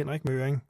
[0.00, 0.62] Henrik Møring.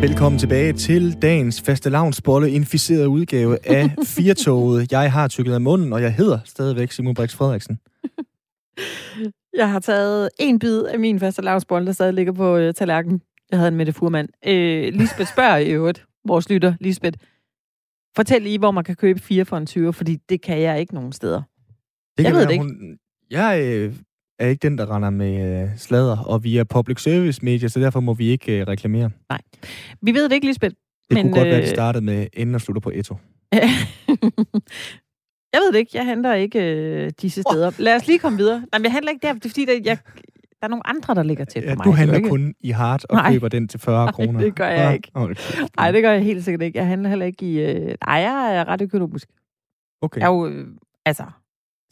[0.00, 4.92] Velkommen tilbage til dagens faste lavnsbolle inficerede udgave af Firtoget.
[4.92, 7.78] Jeg har tykket af munden, og jeg hedder stadigvæk Simon Brix Frederiksen.
[9.58, 13.22] Jeg har taget en bid af min faste lavnsbolle, der stadig ligger på øh, tallerkenen.
[13.50, 14.28] Jeg havde en Mette Furman.
[14.46, 17.18] Øh, Lisbeth spørger i øvrigt, vores lytter, Lisbeth,
[18.16, 20.94] fortæl lige, hvor man kan købe fire for en 20, fordi det kan jeg ikke
[20.94, 21.42] nogen steder.
[22.18, 22.64] Det Jeg kan ved være, det ikke.
[22.64, 22.98] Hun,
[23.30, 23.94] jeg øh,
[24.38, 27.80] er ikke den, der render med øh, sladder, og vi er public service medier, så
[27.80, 29.10] derfor må vi ikke øh, reklamere.
[30.02, 30.74] Vi ved det ikke, Lisbeth.
[31.08, 33.16] Det Men, kunne godt være, at øh, det startede med enden og slutter på Eto.
[35.54, 35.90] jeg ved det ikke.
[35.94, 37.70] Jeg henter ikke øh, disse steder.
[37.78, 38.58] Lad os lige komme videre.
[38.58, 39.98] Nej, men jeg handler ikke der, det er fordi, der, jeg,
[40.60, 41.84] der er nogle andre, der ligger tæt Ja, på mig.
[41.84, 43.32] du er handler ikke- kun i hard og Nej.
[43.32, 44.40] køber den til 40 Nej, kroner.
[44.40, 45.10] det gør jeg ikke.
[45.14, 45.34] okay.
[45.76, 46.78] Nej, det gør jeg helt sikkert ikke.
[46.78, 47.60] Jeg handler heller ikke i...
[47.60, 47.86] Øh...
[48.06, 49.28] Nej, jeg er ret økonomisk.
[50.02, 50.20] Okay.
[50.20, 50.66] Jeg er jo, øh,
[51.06, 51.24] altså,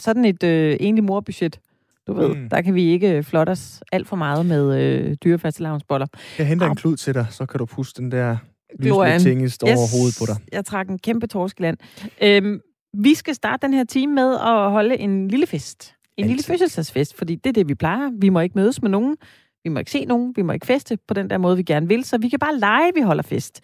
[0.00, 1.60] sådan et øh, egentlig morbudget,
[2.06, 2.48] du ved, Mm.
[2.48, 6.06] der kan vi ikke flotte os alt for meget med øh, dyre fastelavnsboller.
[6.38, 6.74] Jeg henter en Au.
[6.74, 8.36] klud til dig, så kan du puste den der
[8.78, 10.36] lysende tingest over hovedet på dig.
[10.52, 11.76] Jeg trak en kæmpe torskeland.
[12.22, 12.60] Øhm,
[12.94, 15.94] vi skal starte den her time med at holde en lille fest.
[16.16, 16.44] En lille Altid.
[16.44, 18.10] fødselsdagsfest, fordi det er det, vi plejer.
[18.18, 19.16] Vi må ikke mødes med nogen.
[19.64, 20.32] Vi må ikke se nogen.
[20.36, 22.04] Vi må ikke feste på den der måde, vi gerne vil.
[22.04, 23.60] Så vi kan bare lege, vi holder fest.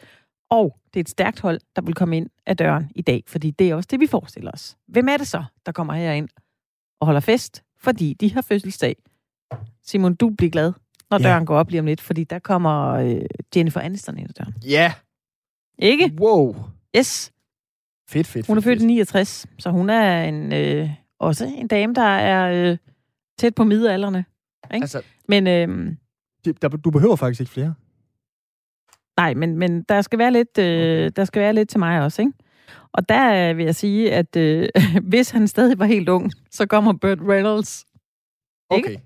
[0.50, 3.50] Og det er et stærkt hold, der vil komme ind ad døren i dag, fordi
[3.50, 4.76] det er også det, vi forestiller os.
[4.88, 6.28] Hvem er det så, der kommer herind
[7.00, 8.96] og holder fest, fordi de har fødselsdag?
[9.82, 10.72] Simon, du bliver glad,
[11.10, 11.28] når Ja.
[11.28, 13.20] døren går op lige om lidt, fordi der kommer øh,
[13.56, 14.54] Jennifer Aniston ind ad døren.
[14.66, 14.92] Ja!
[15.78, 16.12] Ikke?
[16.20, 16.56] Wow!
[16.96, 17.32] Yes.
[18.08, 18.86] Fedt, fedt, Hun er født i fedt.
[18.86, 22.77] 69, så hun er en, øh, også en dame, der er øh,
[23.38, 24.24] tæt på middelalderne.
[24.74, 24.84] Ikke?
[24.84, 25.92] Altså, Men øh,
[26.44, 27.75] det- der, du behøver faktisk ikke flere.
[29.16, 31.10] nej, men, men der skal være lidt, øh, Okay.
[31.16, 32.33] der skal være lidt til mig også, ikke?
[32.92, 34.69] Og der øh, vil jeg sige, at øh,
[35.10, 37.84] hvis han stadig var helt ung, så kommer Burt Reynolds,
[38.77, 38.88] Ikke?
[38.88, 38.97] Okay.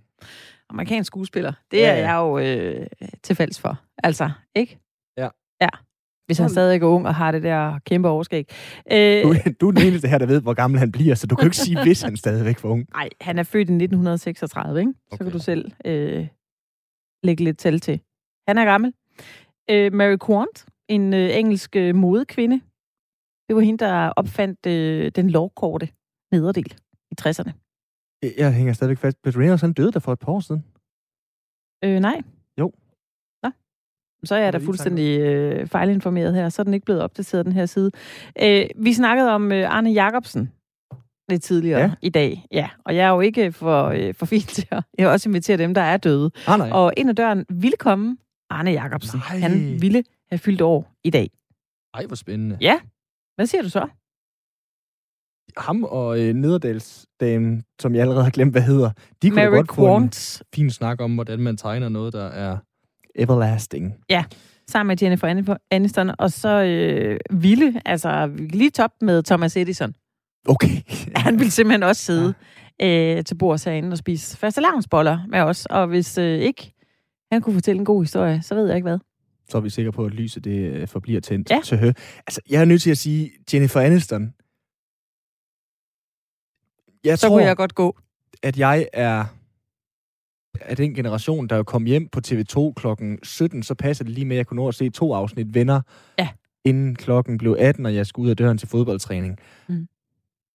[0.69, 1.53] amerikansk skuespiller.
[1.70, 2.09] Det Ja, er ja.
[2.09, 2.86] jeg jo øh,
[3.22, 3.78] til fælles for.
[4.03, 4.78] Altså, ikke?
[5.16, 5.28] Ja.
[5.60, 5.69] Ja.
[6.27, 8.49] Hvis han stadig er ung og har det der kæmpe overskæg.
[8.93, 11.34] Øh, Du, du er den eneste her, der ved, hvor gammel han bliver, så du
[11.37, 12.87] kan jo ikke sige, hvis han stadigvæk var ung.
[12.94, 14.93] Nej, han er født i 1936, ikke?
[14.93, 15.25] Så Okay.
[15.25, 16.27] kan du selv øh,
[17.22, 18.00] lægge lidt tal til.
[18.49, 18.93] Han er gammel.
[19.71, 22.60] Øh, Mary Quant, en øh, engelsk øh, modekvinde.
[23.49, 25.89] Det var hende, der opfandt øh, den lovkorte
[26.33, 26.75] nederdel
[27.10, 27.53] i 60'erne.
[28.39, 29.22] Jeg- hænger stadigvæk fast.
[29.22, 30.65] Burt Reynolds, han døde der for et par år siden.
[31.84, 32.21] Øh, nej.
[34.25, 36.49] Så er jeg da fuldstændig øh, fejlinformeret her.
[36.49, 37.91] Så er den ikke blevet opdateret, den her side.
[38.43, 40.53] Øh, vi snakkede om øh, Arne Jacobsen
[41.28, 41.93] lidt tidligere Ja.
[42.03, 42.47] i dag.
[42.53, 45.28] Ja, og jeg er jo ikke for, øh, for fint til at jeg vil også
[45.28, 46.31] invitere dem, der er døde.
[46.47, 46.71] Ah, nej.
[46.71, 48.16] Og ind ad døren ville komme
[48.50, 49.21] Arne Jacobsen.
[49.31, 49.38] Nej.
[49.38, 51.31] Han ville have fyldt år i dag.
[51.94, 52.59] Ej, hvor spændende.
[52.60, 52.81] Ja.
[53.37, 53.89] Hvad siger du så?
[55.56, 58.91] Ham og øh, Nederdalsdamen, som jeg allerede har glemt, hvad hedder,
[59.22, 62.25] de kunne Mary godt få en Quant fin snak om, hvordan man tegner noget, der
[62.25, 62.59] er
[63.14, 63.94] everlasting.
[64.68, 69.94] sammen med Jennifer Aniston, og så øh, ville, altså lige top med Thomas Edison.
[70.48, 70.68] Okay.
[71.24, 72.34] Han ville simpelthen også sidde
[72.80, 73.16] ja.
[73.16, 76.72] øh, til bords herinde og spise fastelavnsboller med os, og hvis øh, ikke
[77.32, 78.98] han kunne fortælle en god historie, så ved jeg ikke hvad.
[79.48, 81.50] Så er vi sikre på, at lyset det øh, forbliver tændt.
[81.50, 81.60] Ja.
[81.64, 81.92] Til hø.
[82.26, 84.34] Altså, jeg er nødt til at sige, Jennifer Aniston,
[87.04, 87.98] jeg Så tror, kunne jeg godt gå.
[88.42, 89.24] at jeg er
[90.64, 94.36] af den generation, der kom hjem på TV2 klokken 17, så passer det lige med,
[94.36, 95.80] at jeg kunne nå at se to afsnit Venner,
[96.18, 96.28] Ja.
[96.64, 99.38] inden klokken blev 18, og jeg skulle ud af døren til fodboldtræning.
[99.68, 99.88] Mm.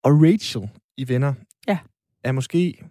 [0.04, 1.34] Og Rachel i Venner
[1.68, 1.78] Ja.
[2.24, 2.84] er måske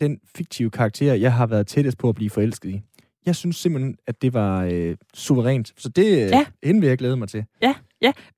[0.00, 2.82] den fiktive karakter, jeg har været tættest på at blive forelsket i.
[3.26, 5.72] Jeg synes simpelthen, at det var øh, suverænt.
[5.76, 6.26] Så det Ja.
[6.36, 6.44] ja.
[6.64, 7.44] hende vil jeg glæde mig til.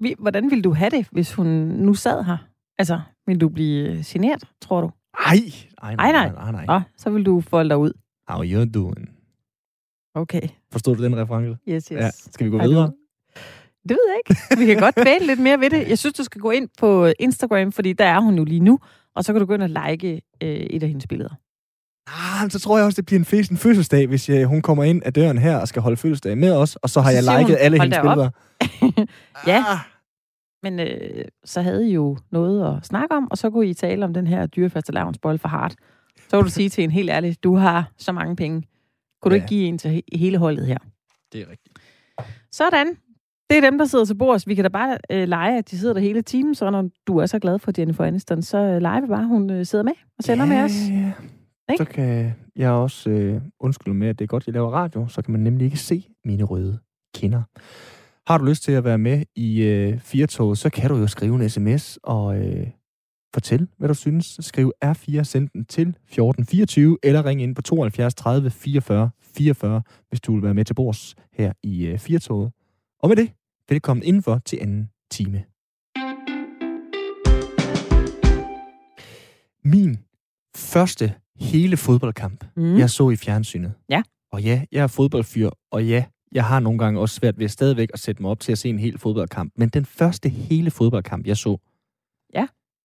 [0.00, 2.36] Vi, hvordan ville du have det, hvis hun nu sad her?
[2.78, 4.90] Altså, ville du blive generet, tror du?
[5.26, 5.34] Ej,
[5.82, 6.32] ej, Ej, nej.
[6.32, 6.64] nej, nej.
[6.66, 7.92] Nå, så vil du folde dig ud.
[8.28, 9.08] How you doing?
[10.14, 11.58] Okay, Forstod du den reference?
[11.68, 11.90] yes, yes.
[12.00, 12.10] Ja.
[12.10, 12.92] Skal vi gå Ej, du- videre?
[13.88, 14.60] Det ved jeg ikke.
[14.60, 15.88] Vi kan godt dvæle lidt mere ved det.
[15.88, 18.78] Jeg synes, du skal gå ind på Instagram, fordi der er hun jo lige nu.
[19.14, 21.30] Og så kan du gå ind og like øh, et af hendes billeder.
[22.06, 24.84] Ah, så tror jeg også, det bliver en fest en fødselsdag, hvis jeg, hun kommer
[24.84, 27.22] ind ad døren her og skal holde fødselsdag med os, og så har Så jeg
[27.38, 29.06] liket hun, alle "Hold hendes da op." billeder.
[29.46, 29.64] Ja.
[29.68, 29.78] Ah,
[30.62, 34.04] Men øh, så havde I jo noget at snakke om, og så kunne I tale
[34.04, 35.74] om den her dyrefaste lavnsbold for hard.
[36.28, 38.62] Så kunne du sige til en helt ærlig, du har så mange penge.
[39.22, 39.42] Kunne du Ja.
[39.42, 40.78] ikke give en til he- hele holdet her?
[41.32, 41.78] det er rigtigt.
[42.52, 42.86] Sådan.
[43.50, 44.46] Det er dem, der sidder til bords.
[44.46, 47.16] Vi kan da bare øh, lege, at de sidder der hele timen, så når du
[47.18, 49.92] er så glad for Jennifer Aniston, så øh, leger vi bare, hun øh, sidder med
[50.18, 50.72] og sender med os.
[50.90, 51.12] Ja.
[51.72, 51.84] Ikke?
[51.84, 55.22] Så kan jeg også øh, undskylde med, at det er godt, jeg laver radio, så
[55.22, 56.78] kan man nemlig ikke se mine røde
[57.14, 57.42] kinder.
[58.30, 61.34] Har du lyst til at være med i øh, Firtoget, så kan du jo skrive
[61.42, 62.66] en sms og øh,
[63.34, 64.36] fortælle, hvad du synes.
[64.40, 70.20] Skriv R4, send den til 1424, eller ring ind på 72 30 44 44, hvis
[70.20, 72.52] du vil være med til bords her i øh, Firtoget.
[73.00, 73.30] Og med det,
[73.68, 75.44] velkommen indenfor til anden time.
[79.64, 79.98] Min
[80.56, 82.78] første hele fodboldkamp, mm.
[82.78, 83.72] jeg så i fjernsynet.
[83.88, 84.02] Ja.
[84.32, 87.90] Og ja, jeg er fodboldfyr, og ja, jeg har nogle gange også svært ved stadigvæk
[87.94, 89.52] at sætte mig op til at se en hel fodboldkamp.
[89.56, 91.58] Men den første hele fodboldkamp, jeg så,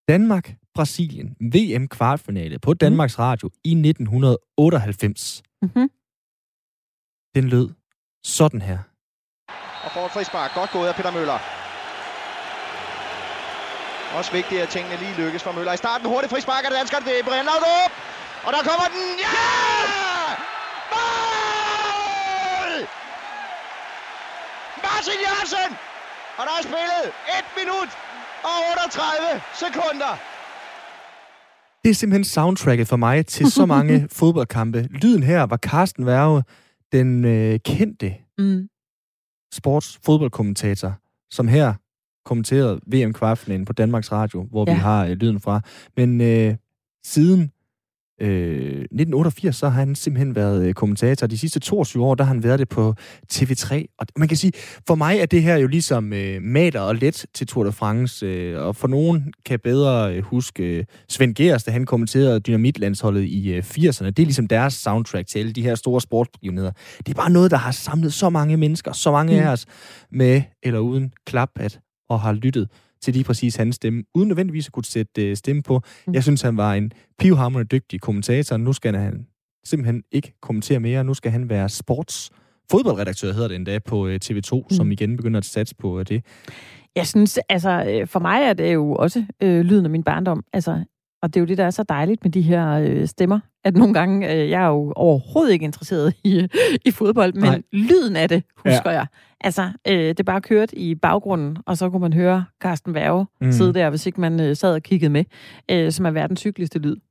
[0.07, 0.13] ja.
[0.13, 3.23] Danmark-Brasilien, VM kvartfinale på Danmarks mm.
[3.23, 5.43] Radio i 1998.
[5.61, 5.89] Mm-hmm.
[7.35, 7.69] Den lød
[8.23, 8.79] sådan her.
[9.85, 10.51] Og får et frispark.
[10.55, 11.39] Godt gået af Peter Møller.
[14.17, 15.73] Også vigtigt, at tingene lige lykkes for Møller.
[15.73, 17.01] I starten hurtigt frispark af det danskere.
[17.07, 17.91] Det er Brian Laudrup.
[18.45, 19.05] Og der kommer den.
[19.25, 19.41] Ja!
[20.93, 22.71] Mål!
[24.85, 25.69] Martin Jørgensen!
[26.37, 27.05] Og der er spillet
[27.39, 27.89] 1 minut
[28.43, 30.13] og 38 sekunder.
[31.83, 34.87] Det er simpelthen soundtracket for mig til så mange fodboldkampe.
[34.91, 36.43] Lyden her var Carsten Værge,
[36.91, 38.69] den øh, kendte mm.
[39.53, 40.93] sports fodboldkommentator,
[41.31, 41.73] som her
[42.25, 44.73] kommenterede VM kvartfinalen på Danmarks Radio, hvor ja.
[44.73, 45.61] vi har øh, lyden fra.
[45.97, 46.55] Men øh,
[47.05, 47.51] siden
[48.21, 51.27] øh, 1988, så har han simpelthen været øh, kommentator.
[51.27, 52.95] De sidste 22 år, der har han været det på
[53.33, 53.95] TV3.
[53.99, 54.51] Og man kan sige,
[54.87, 58.25] for mig er det her jo ligesom øh, mater og let til Tour de France.
[58.25, 63.23] Øh, og for nogen kan bedre øh, huske øh, Svend Gers, da han kommenterede Dynamitlandsholdet
[63.23, 64.05] i øh, 80'erne.
[64.05, 66.71] Det er ligesom deres soundtrack til alle de her store sportsbegivenheder.
[66.97, 69.47] Det er bare noget, der har samlet så mange mennesker, så mange mm.
[69.47, 69.65] af os,
[70.11, 71.79] med eller uden klaphat,
[72.09, 72.69] og har lyttet
[73.03, 75.81] til lige præcis hans stemme, uden nødvendigvis at kunne sætte øh, stemme på.
[76.07, 76.13] Mm.
[76.13, 78.57] Jeg synes, han var en pivhamrende dygtig kommentator.
[78.57, 79.25] Nu skal han
[79.65, 81.03] simpelthen ikke kommentere mere.
[81.03, 82.31] Nu skal han være sports
[82.71, 84.69] fodboldredaktør, hedder det endda, på øh, TV2, mm.
[84.69, 86.25] som igen begynder at satse på øh, det.
[86.95, 90.43] Jeg synes, altså, for mig er det jo også øh, lyden af min barndom.
[90.53, 90.83] Altså,
[91.23, 93.75] og det er jo det, der er så dejligt med de her øh, stemmer, at
[93.75, 96.47] nogle gange, øh, jeg er jo overhovedet ikke interesseret i,
[96.85, 97.61] i fodbold, men Nej.
[97.71, 98.97] lyden af det, husker ja.
[98.97, 99.05] jeg.
[99.41, 103.51] Altså, øh, det bare kørt i baggrunden, og så kunne man høre Carsten Værge mm.
[103.51, 105.23] sidde der, hvis ikke man øh, sad og kiggede med,
[105.71, 106.95] øh, som er verdens hyggeligste lyd.
[106.95, 107.01] Det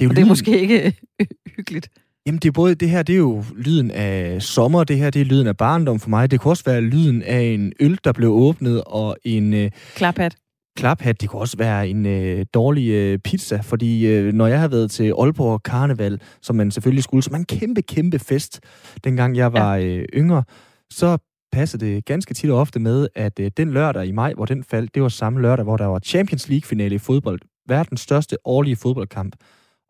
[0.00, 0.16] er jo og lyden.
[0.16, 1.26] det er måske ikke øh,
[1.56, 1.88] hyggeligt.
[2.26, 5.20] Jamen, det er både det her, det er jo lyden af sommer, det her, det
[5.20, 6.30] er lyden af barndom for mig.
[6.30, 9.54] Det kunne også være lyden af en øl, der blev åbnet, og en...
[9.54, 10.36] Øh, Klaphat
[10.76, 11.20] klaphat.
[11.20, 14.90] Det kunne også være en øh, dårlig øh, pizza, fordi øh, når jeg har været
[14.90, 18.60] til Aalborg Karneval, som man selvfølgelig skulle, som en kæmpe, kæmpe fest,
[19.04, 19.84] dengang jeg var ja.
[19.84, 20.44] øh, yngre,
[20.90, 21.18] så
[21.52, 24.64] passede det ganske tit og ofte med, at øh, den lørdag i maj, hvor den
[24.64, 27.40] faldt, det var samme lørdag, hvor der var Champions League-finale i fodbold.
[27.68, 29.36] Verdens største årlige fodboldkamp.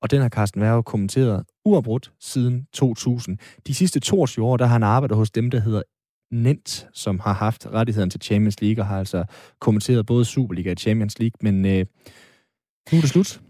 [0.02, 3.38] Og den har Carsten Værge kommenteret uafbrudt siden 2000.
[3.67, 5.82] De sidste 22 år, der har han arbejdet hos dem, der hedder
[6.32, 9.25] Nent, som har haft rettigheden til Champions League, og har altså
[9.61, 11.87] kommenteret både Superliga og Champions League, men øh,
[12.93, 13.40] nu er det slut.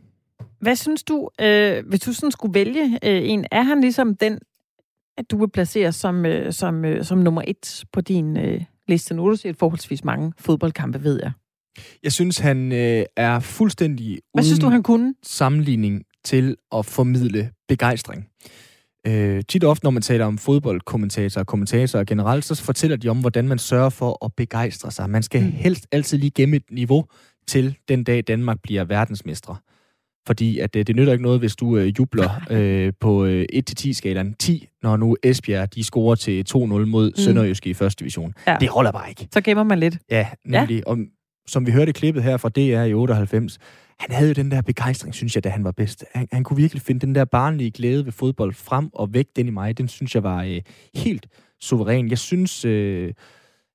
[0.61, 4.39] Hvad synes du, øh, hvis du sådan skulle vælge øh, en, er han ligesom den,
[5.19, 9.15] at du vil placere som, øh, som, øh, som nummer et på din øh, liste?
[9.15, 11.33] Nu har du set forholdsvis mange fodboldkampe, ved jeg.
[12.03, 15.15] Jeg synes, han øh, er fuldstændig Hvad synes du, han kunne?
[15.23, 18.29] sammenligning til at formidle begejstring.
[19.07, 23.21] Øh, tit ofte, når man taler om fodboldkommentatorer og kommentatorer generelt, så fortæller de om,
[23.21, 25.11] hvordan man sørger for at begejstre sig.
[25.11, 25.53] Man skal mm.
[25.53, 27.05] helst altid lige gemme et niveau
[27.47, 29.57] til den dag, Danmark bliver verdensmestre.
[30.27, 33.47] Fordi at det, øh, det nytter ikke noget, hvis du øh, jubler øh, på øh,
[33.55, 37.17] 1-10-skalaen 10, når nu Esbjerg de scorer til 2-0 mod mm.
[37.17, 38.35] Sønderjyske i første division.
[38.47, 38.57] Ja.
[38.61, 39.29] Det holder bare ikke.
[39.33, 39.99] Så gemmer man lidt.
[40.11, 40.77] Ja, nemlig.
[40.77, 40.91] Ja.
[40.91, 40.99] Og
[41.47, 43.59] som vi hørte i klippet her fra DR i 98,
[44.03, 46.05] han havde jo den der begejstring, synes jeg, da han var bedst.
[46.15, 49.47] Han, han kunne virkelig finde den der barnlige glæde ved fodbold frem og væk den
[49.47, 49.79] i mig.
[49.79, 50.61] Den synes jeg var øh,
[50.95, 51.27] helt
[51.61, 52.09] suveræn.
[52.09, 53.13] Jeg synes, øh,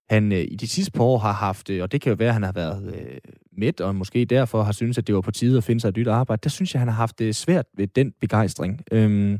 [0.10, 2.28] han øh, i de sidste par år har haft, øh, og det kan jo være,
[2.28, 3.18] at han har været øh,
[3.58, 5.98] midt, og måske derfor har synes at det var på tide at finde sig et
[5.98, 6.40] nyt arbejde.
[6.44, 8.82] Der synes jeg, han har haft det svært ved den begejstring.
[8.92, 9.40] Øhm,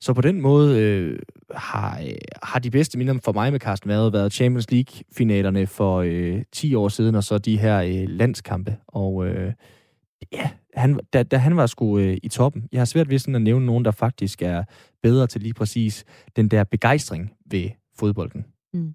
[0.00, 1.18] så på den måde øh,
[1.54, 5.98] har, øh, har de bedste minder for mig med Carsten været, været Champions League-finalerne for
[6.06, 8.76] øh, 10 år siden, og så de her øh, landskampe.
[8.88, 9.52] Og øh,
[10.32, 12.68] ja, han, da, da han var sgu øh, i toppen.
[12.72, 14.64] Jeg har svært ved sådan at nævne nogen, der faktisk er
[15.02, 16.04] bedre til lige præcis
[16.36, 18.44] den der begejstring ved fodbolden.
[18.74, 18.94] Mm.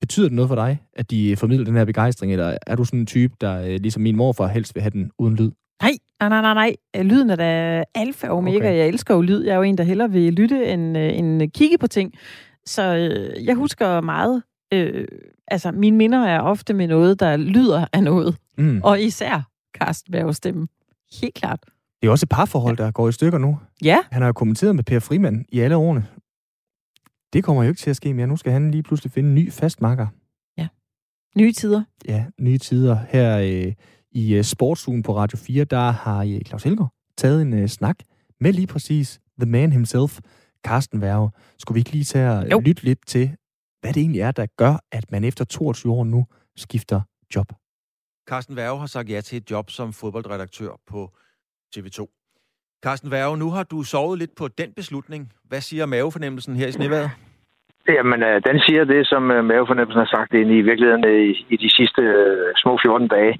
[0.00, 3.00] Betyder det noget for dig, at de formidler den her begejstring, eller er du sådan
[3.00, 5.50] en type, der øh, ligesom min morfar helst vil have den uden lyd?
[5.82, 7.02] Nej, nej, nej, nej, nej.
[7.02, 8.56] Lyden er da alfa og omega.
[8.56, 8.76] Okay.
[8.76, 9.44] Jeg elsker jo lyd.
[9.44, 12.14] Jeg er jo en, der hellere vil lytte end, øh, end kigge på ting.
[12.66, 14.42] Så øh, jeg husker meget.
[14.72, 15.08] Øh,
[15.46, 18.36] altså, mine minder er ofte med noget, der lyder af noget.
[18.58, 18.80] Mm.
[18.84, 20.68] Og især Carsten Værge stemme.
[21.20, 21.60] Helt klart.
[22.02, 23.58] Det er også et parforhold, der går i stykker nu.
[23.82, 23.98] Ja.
[24.12, 26.06] Han har jo kommenteret med Per Frimand i alle årene.
[27.32, 28.26] Det kommer jo ikke til at ske mere.
[28.26, 30.06] Nu skal han lige pludselig finde en ny fastmarker.
[30.58, 30.68] Ja.
[31.36, 31.82] Nye tider.
[32.08, 32.98] Ja, nye tider.
[33.08, 33.72] Her øh,
[34.12, 37.98] i øh, Sportsugen på Radio 4, der har øh, Claus Helgaard taget en øh, snak
[38.40, 40.20] med lige præcis The Man himself,
[40.66, 41.30] Carsten Værge.
[41.58, 42.60] Skulle vi ikke lige tage at jo.
[42.60, 43.36] lytte lidt til,
[43.80, 47.00] hvad det egentlig er, der gør, at man efter 22 år nu skifter
[47.34, 47.52] job?
[48.28, 51.12] Carsten Værge har sagt ja til et job som fodboldredaktør på
[51.76, 52.06] TV2.
[52.82, 55.32] Carsten Værge, nu har du sovet lidt på den beslutning.
[55.44, 57.10] Hvad siger mavefornemmelsen her i snevejret?
[57.96, 61.46] Jamen, øh, den siger det, som øh, mavefornemmelsen har sagt ind i virkeligheden øh, i,
[61.54, 63.34] i de sidste øh, små 14 dage,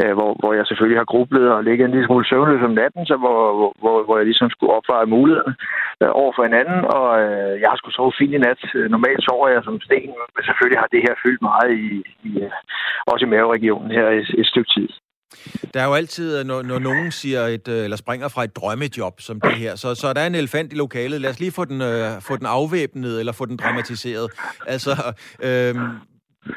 [0.00, 3.06] øh, hvor, hvor jeg selvfølgelig har grublet og ligget en lille smule søvnløs om natten,
[3.06, 3.40] så hvor,
[3.80, 5.54] hvor, hvor jeg ligesom skulle opveje mulighederne
[6.02, 8.60] øh, over for hinanden, og øh, jeg har skulle sove fint i nat.
[8.74, 11.90] Øh, normalt sover jeg som sten, men selvfølgelig har det her fyldt meget i,
[12.28, 12.50] i øh,
[13.12, 14.88] også i maveregionen her et, et stykke tid.
[15.74, 18.56] Der er jo altid, øh, når, når nogen siger et, øh, eller springer fra et
[18.56, 21.20] drømmejob som det her, så, så der er en elefant i lokalet.
[21.20, 24.30] Lad os lige få den, øh, få den afvæbnet, eller få den dramatiseret.
[24.66, 25.74] Altså, øh,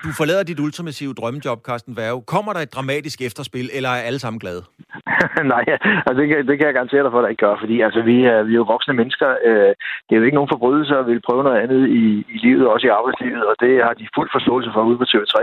[0.03, 2.21] du forlader dit ultimative drømmejob, Carsten Værge.
[2.33, 4.63] Kommer der et dramatisk efterspil, eller er alle sammen glade?
[5.53, 5.65] Nej,
[6.07, 8.01] altså det, kan, det kan jeg garantere dig for, at der ikke gør, fordi altså,
[8.09, 9.29] vi, er, vi er jo voksne mennesker.
[9.47, 9.71] Øh,
[10.05, 12.03] det er jo ikke nogen forbrydelse at ville prøve noget andet i,
[12.35, 15.37] i livet, også i arbejdslivet, og det har de fuld forståelse for ude på TV3.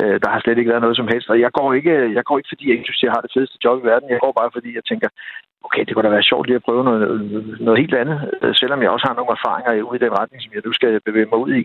[0.00, 2.36] Øh, der har slet ikke været noget som helst, og jeg går ikke, jeg går
[2.38, 4.14] ikke fordi jeg ikke synes, jeg har det fedeste job i verden.
[4.14, 5.08] Jeg går bare fordi jeg tænker,
[5.66, 7.02] okay, det kunne da være sjovt lige at prøve noget,
[7.66, 10.52] noget helt andet, øh, selvom jeg også har nogle erfaringer ude i den retning, som
[10.54, 11.62] jeg nu skal bevæge mig ud i.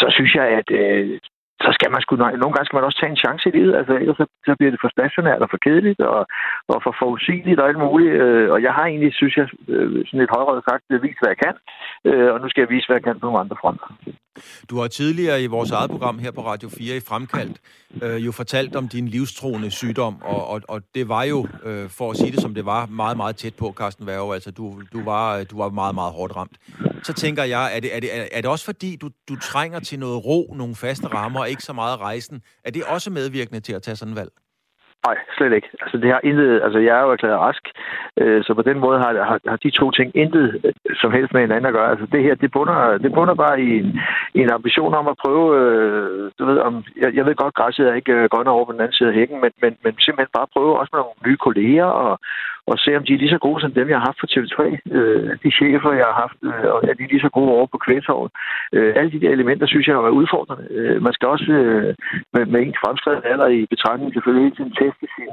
[0.00, 1.18] Så synes jeg, at øh,
[1.66, 3.92] så skal man sgu, nogle gange skal man også tage en chance i livet, altså
[4.02, 6.22] ellers så, så bliver det for stationært og for kedeligt og,
[6.72, 8.14] og for forudsigeligt og alt muligt.
[8.22, 11.32] Øh, og jeg har egentlig, synes jeg, øh, sådan lidt højrødt sagt, øh, vist, hvad
[11.34, 11.54] jeg kan,
[12.08, 13.88] øh, og nu skal jeg vise, hvad jeg kan på nogle andre fronter.
[14.70, 17.56] Du har tidligere i vores eget program her på Radio 4 i Fremkaldt
[18.02, 22.10] øh, jo fortalt om din livstroende sygdom, og, og, og det var jo, øh, for
[22.10, 24.34] at sige det som det var, meget, meget tæt på, Carsten Værge.
[24.34, 26.56] Altså, du, du, var, øh, du var meget, meget hårdt ramt.
[27.02, 29.98] Så tænker jeg, er det, er det, er det også fordi, du, du trænger til
[29.98, 32.42] noget ro, nogle faste rammer, og ikke så meget rejsen?
[32.64, 34.32] Er det også medvirkende til at tage sådan en valg?
[35.06, 35.68] Nej, slet ikke.
[35.82, 37.64] Altså, det har intet, altså, jeg er jo erklæret rask,
[38.20, 41.32] øh, så på den måde har, har, har de to ting intet øh, som helst
[41.32, 41.90] med hinanden at gøre.
[41.90, 44.00] Altså, det her, det bunder, det bunder bare i en,
[44.34, 47.88] i en ambition om at prøve, øh, du ved, om, jeg, jeg ved godt, græsset
[47.88, 50.36] er ikke øh, godt over på den anden side af hækken, men, men, men simpelthen
[50.38, 52.18] bare prøve også med nogle nye kolleger og,
[52.66, 54.60] og se, om de er lige så gode som dem, jeg har haft på TV3.
[54.96, 57.78] Øh, de chefer, jeg har haft, øh, og er de lige så gode over på
[57.84, 58.30] kvægtorvet.
[58.72, 60.64] Øh, alle de der elementer, synes jeg, er udfordrende.
[60.70, 61.94] Øh, man skal også øh,
[62.34, 65.30] med, med en fremskrevet alder i betragtning selvfølgelig hele tiden teste sin,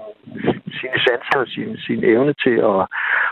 [0.79, 2.85] sine sanser og sin, sin evne til at,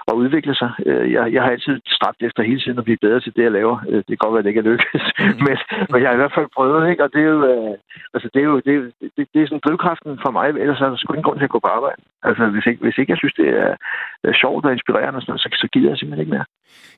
[0.09, 0.71] at udvikle sig.
[0.85, 3.57] Øh, jeg, jeg har altid stræbt efter hele tiden at blive bedre til det, jeg
[3.59, 3.77] laver.
[3.89, 5.03] Øh, det kan godt være, at det ikke er lykkes,
[5.45, 5.57] men,
[5.91, 7.03] men jeg har i hvert fald prøvet, ikke?
[7.05, 7.73] og det er jo, øh,
[8.15, 8.75] altså, det er jo det,
[9.17, 11.55] det, det er sådan drivkraften for mig, ellers er der sgu ingen grund til at
[11.55, 12.01] gå på arbejde.
[12.23, 13.75] Altså, hvis ikke, hvis ikke jeg synes, det er,
[14.41, 16.45] sjovt og inspirerende, så, så gider jeg simpelthen ikke mere.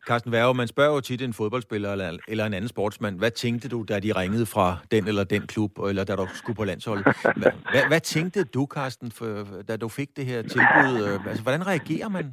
[0.07, 3.69] Carsten Værge, man spørger jo tit en fodboldspiller eller, eller en anden sportsmand, hvad tænkte
[3.69, 7.03] du, da de ringede fra den eller den klub, eller da du skulle på landsholdet?
[7.21, 11.19] Hvad, hvad, hvad tænkte du, Carsten, for, da du fik det her tilbud?
[11.27, 12.28] Altså, hvordan reagerer man?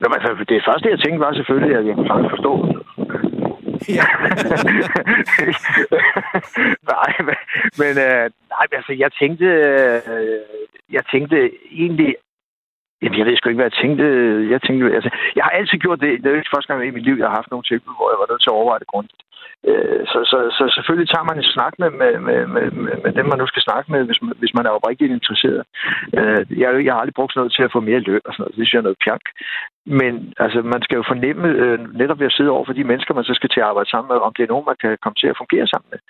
[0.00, 2.52] Nå, altså, det første, jeg tænkte, var selvfølgelig, at jeg kunne forstå
[3.98, 4.02] Ja.
[6.92, 7.36] nej, men,
[7.80, 10.00] men øh, nej, altså, jeg tænkte, øh,
[10.92, 12.14] jeg tænkte egentlig
[13.02, 14.06] Jamen, jeg ved sgu ikke, hvad jeg tænkte.
[14.52, 16.10] Jeg tænkte, altså, jeg har altid gjort det.
[16.18, 18.08] Det er jo ikke første gang i mit liv, jeg har haft nogle tilbud, hvor
[18.12, 19.22] jeg var nødt til at overveje det grundigt.
[19.70, 23.26] Øh, så, så, så selvfølgelig tager man en snak med, med, med, med, med dem,
[23.26, 25.62] man nu skal snakke med, hvis man, hvis man er oprigtigt interesseret.
[26.18, 28.52] Øh, jeg, jeg har aldrig brugt noget til at få mere løn og sådan noget.
[28.52, 29.26] Det synes jeg er noget pjank.
[30.00, 33.14] Men altså, man skal jo fornemme, øh, netop ved at sidde over for de mennesker,
[33.14, 35.16] man så skal til at arbejde sammen med, om det er nogen, man kan komme
[35.18, 36.00] til at fungere sammen med.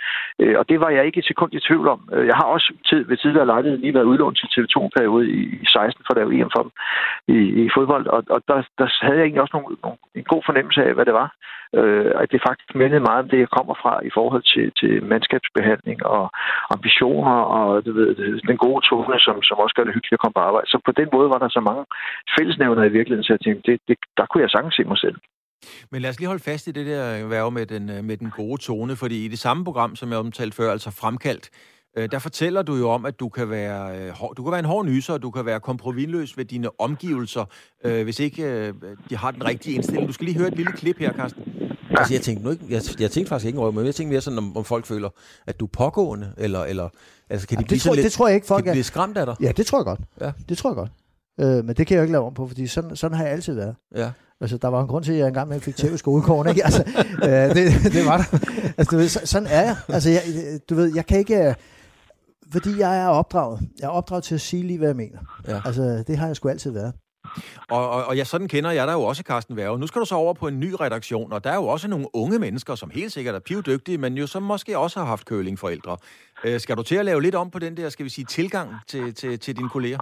[0.42, 2.00] Øh, og det var jeg ikke et sekund i tvivl om.
[2.14, 5.66] Øh, jeg har også tid, ved tidligere lejlighed lige været udlånt til TV2-periode i, i
[5.66, 6.72] 16, for der er jo EM for dem
[7.36, 8.06] i, i fodbold.
[8.06, 11.04] Og, og der, der havde jeg egentlig også nogle, nogle, en god fornemmelse af, hvad
[11.04, 11.28] det var.
[11.78, 14.92] Øh, at det faktisk mindede meget om det, jeg kommer fra i forhold til, til
[15.12, 16.24] mandskabsbehandling og
[16.74, 18.08] ambitioner og du ved,
[18.50, 20.66] den gode tone, som, som også gør det hyggeligt at komme på arbejde.
[20.72, 21.84] Så på den måde var der så mange
[22.36, 25.18] fællesnævner i virkeligheden, så jeg tænkte, det, det, der kunne jeg sagtens se mig selv.
[25.90, 28.30] Men lad os lige holde fast i det der værve med den, øh, med den
[28.30, 31.50] gode tone, fordi i det samme program, som jeg omtalte før, altså Fremkaldt,
[31.98, 34.72] øh, der fortæller du jo om, at du kan være, øh, du kan være en
[34.72, 37.44] hård nyser, og du kan være kompromisløs ved dine omgivelser,
[38.04, 38.72] hvis ikke
[39.10, 40.08] de har den rigtige indstilling.
[40.08, 41.65] Du skal lige høre et lille klip her, Carsten.
[41.98, 44.20] Altså, jeg tænkte, nu ikke, jeg, jeg tænkte faktisk ikke over, men jeg tænkte mere
[44.20, 45.08] sådan, om, om folk føler,
[45.46, 46.88] at du er pågående, eller, eller
[47.30, 48.74] altså, kan de ja, blive det, tror, lidt, det tror jeg ikke, folk kan de
[48.74, 49.36] blive skræmt af dig?
[49.40, 50.00] Ja, det tror jeg godt.
[50.20, 50.32] Ja.
[50.48, 50.90] Det tror jeg godt.
[51.40, 53.32] Øh, men det kan jeg jo ikke lave om på, fordi sådan, sådan har jeg
[53.32, 53.74] altid været.
[53.96, 54.10] Ja.
[54.40, 56.64] Altså, der var en grund til, at jeg engang med fik tæv i skolekåren, ikke?
[56.64, 56.84] Altså,
[57.22, 58.38] øh, det, det var der.
[58.76, 59.76] Altså, du ved, så, sådan er jeg.
[59.88, 60.22] Altså, jeg,
[60.70, 61.54] du ved, jeg kan ikke...
[62.52, 63.60] Fordi jeg er opdraget.
[63.80, 65.18] Jeg er opdraget til at sige lige, hvad jeg mener.
[65.48, 65.60] Ja.
[65.64, 66.92] Altså, det har jeg sgu altid været.
[67.70, 69.78] Og, og, og ja, sådan kender jeg dig jo også, Carsten Værge.
[69.78, 72.06] Nu skal du så over på en ny redaktion, og der er jo også nogle
[72.14, 75.96] unge mennesker, som helt sikkert er pivdygtige, men jo som måske også har haft kølingforældre.
[76.44, 78.68] Øh, skal du til at lave lidt om på den der, skal vi sige, tilgang
[78.86, 79.98] til, til, til dine kolleger?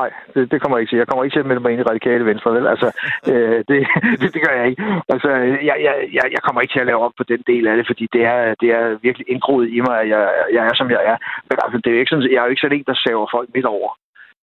[0.00, 1.02] Nej, det, det kommer jeg ikke til.
[1.02, 2.66] Jeg kommer ikke til at melde mig ind i radikale venstre, vel?
[2.66, 2.88] Altså,
[3.30, 3.78] øh, det,
[4.20, 4.82] det, det, gør jeg ikke.
[5.14, 5.30] Altså,
[5.68, 8.04] jeg, jeg, jeg, kommer ikke til at lave op på den del af det, fordi
[8.12, 10.22] det er, det er virkelig indgroet i mig, at jeg,
[10.56, 11.16] jeg er, som jeg er.
[11.48, 13.26] Men altså, det er jo ikke sådan, jeg er jo ikke sådan en, der saver
[13.34, 13.90] folk midt over.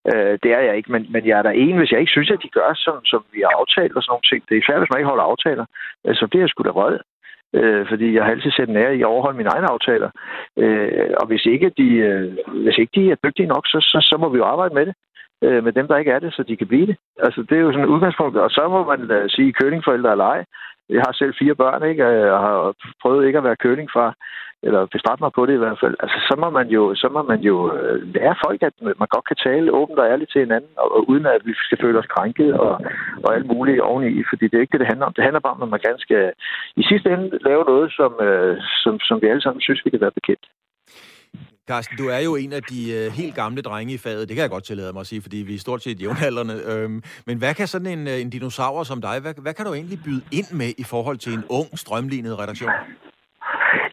[0.09, 2.31] Øh, det er jeg ikke, men, men jeg er der en, hvis jeg ikke synes,
[2.31, 4.41] at de gør, som, som vi har aftalt og sådan nogle ting.
[4.49, 5.65] Det er svært, hvis man ikke holder aftaler.
[6.05, 6.99] Øh, så det er jeg sgu da rød.
[7.53, 10.09] Øh, fordi jeg har altid set nære i at overholde mine egne aftaler.
[10.57, 14.15] Øh, og hvis ikke, de, øh, hvis ikke de er dygtige nok, så, så, så
[14.21, 14.95] må vi jo arbejde med det
[15.41, 16.97] øh, med dem, der ikke er det, så de kan blive det.
[17.19, 18.37] Altså, det er jo sådan et udgangspunkt.
[18.37, 20.45] Og så må man øh, sige kølingforældre eller ej.
[20.89, 22.03] Jeg har selv fire børn, ikke?
[22.03, 24.15] Øh, og har prøvet ikke at være kølingfar,
[24.63, 25.95] eller bestrætte mig på det i hvert fald.
[26.03, 29.25] Altså, så må man jo, så må man jo øh, lære folk, at man godt
[29.27, 32.11] kan tale åbent og ærligt til hinanden, og, og uden at vi skal føle os
[32.15, 32.73] krænket og,
[33.23, 35.13] og alt muligt oveni, fordi det er ikke det, det handler om.
[35.13, 36.31] Det handler bare om, at man gerne skal øh,
[36.75, 38.11] i sidste ende lave noget, som,
[38.83, 40.45] som, som vi alle sammen synes, vi kan være bekendt.
[41.67, 44.29] Carsten, du er jo en af de øh, helt gamle drenge i faget.
[44.29, 46.61] Det kan jeg godt tillade mig at sige, fordi vi er stort set jævnaldrende.
[46.65, 49.73] Øhm, men hvad kan sådan en, øh, en dinosaur som dig, hvad, hvad kan du
[49.73, 52.71] egentlig byde ind med i forhold til en ung, strømlignet redaktion?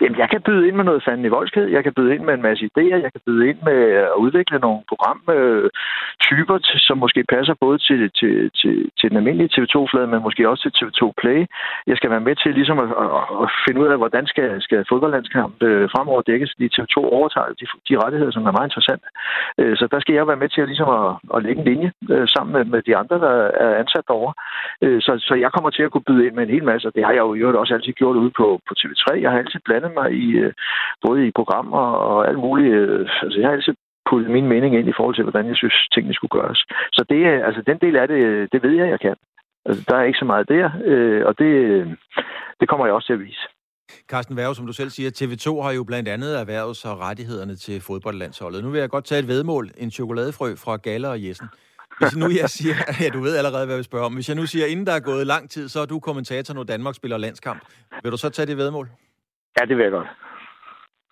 [0.08, 1.64] Jamen, jeg kan byde ind med noget fanden i voldsked.
[1.76, 2.98] Jeg kan byde ind med en masse idéer.
[3.06, 3.78] Jeg kan byde ind med
[4.12, 9.52] at udvikle nogle programtyper, øh, som måske passer både til, til, til, til den almindelige
[9.54, 11.40] TV2-flade, men måske også til TV2 Play.
[11.86, 13.08] Jeg skal være med til ligesom at, at,
[13.42, 17.66] at finde ud af, hvordan skal, skal fodboldlandskamp øh, fremover dækkes, fordi TV2 overtager de,
[17.88, 19.06] de rettigheder, som er meget interessante.
[19.60, 21.90] Øh, så der skal jeg være med til at, ligesom at, at lægge en linje
[22.12, 23.34] øh, sammen med, med de andre, der
[23.64, 24.34] er ansat derovre.
[24.84, 26.94] Øh, så, så jeg kommer til at kunne byde ind med en hel masse, og
[26.94, 29.04] det har jeg jo også altid gjort ude på, på TV3.
[29.22, 30.52] Jeg har altid blandet mig i, øh,
[31.06, 32.74] både i programmer og alt muligt.
[32.74, 33.74] Øh, altså, jeg har altid
[34.10, 36.60] puttet min mening ind i forhold til, hvordan jeg synes, tingene skulle gøres.
[36.96, 39.16] Så det, øh, altså, den del af det, det ved jeg, jeg kan.
[39.66, 41.52] Altså, der er ikke så meget der, øh, og det,
[42.60, 43.44] det kommer jeg også til at vise.
[44.10, 47.80] Carsten Værge, som du selv siger, TV2 har jo blandt andet erhvervet sig rettighederne til
[47.80, 48.64] fodboldlandsholdet.
[48.64, 51.48] Nu vil jeg godt tage et vedmål, en chokoladefrø fra Galler og Jessen.
[52.00, 54.14] Hvis nu jeg siger, ja, du ved allerede, hvad jeg vil spørge om.
[54.14, 56.62] Hvis jeg nu siger, inden der er gået lang tid, så er du kommentator, når
[56.64, 57.62] Danmark spiller landskamp.
[58.02, 58.88] Vil du så tage det vedmål?
[59.58, 60.08] Ja, det vil jeg godt.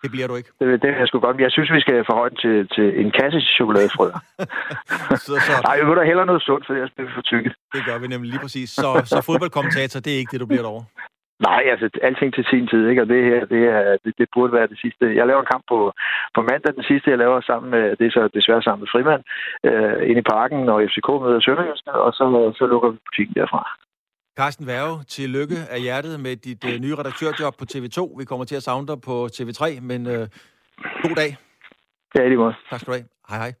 [0.03, 0.51] Det bliver du ikke?
[0.59, 1.37] Det, det er sgu godt.
[1.45, 4.07] Jeg synes, vi skal forhøje den til, til en kasse chokoladefrø.
[5.25, 5.53] så, så...
[5.67, 7.49] Nej, vi vil da hellere noget sundt, for jeg bliver for tykke.
[7.75, 8.69] Det gør vi nemlig lige præcis.
[8.69, 10.85] Så, så fodboldkommentator, det er ikke det, du bliver derovre?
[11.39, 13.01] Nej, altså alting til sin tid, ikke?
[13.01, 15.15] Og det her, det, er, det, det burde være det sidste.
[15.15, 15.79] Jeg laver en kamp på,
[16.35, 19.23] på mandag, den sidste, jeg laver sammen med, det er så desværre sammen med Frimand,
[19.67, 23.61] øh, inde i parken, og FCK møder Sønderjysk, og så, så lukker vi butikken derfra.
[24.37, 28.17] Carsten Værge, til lykke af hjertet med dit øh, nye redaktørjob på TV2.
[28.17, 30.27] Vi kommer til at savne dig på TV3, men øh,
[31.03, 31.37] god dag.
[32.15, 32.59] Ja, det var.
[32.69, 33.07] Tak skal du have.
[33.29, 33.53] Hej hej.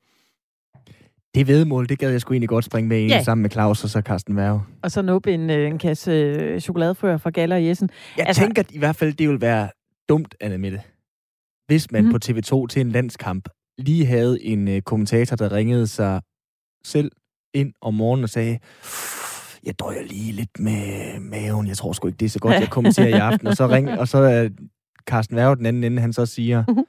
[1.35, 3.23] Det vedmål, det gad jeg sgu egentlig godt springe med ind ja.
[3.23, 4.61] sammen med Claus og så Carsten Værge.
[4.83, 7.89] Og så nuppe en, øh, en kasse øh, chokoladefrøer fra Galler og Jessen.
[8.17, 9.69] Jeg altså, tænker i hvert fald, det ville være
[10.09, 10.81] dumt, Anna Mette,
[11.67, 12.11] hvis man mm.
[12.11, 16.21] på TV2 til en landskamp lige havde en uh, kommentator, der ringede sig
[16.83, 17.11] selv
[17.53, 18.59] ind om morgenen og sagde,
[19.67, 21.67] jeg døjer lige lidt med maven.
[21.67, 23.47] Jeg tror sgu ikke, det er så godt, jeg kommenterer i aften.
[23.47, 24.49] Og så, ring, og så er
[25.05, 26.85] Carsten Værge den anden ende, han så siger, mhm.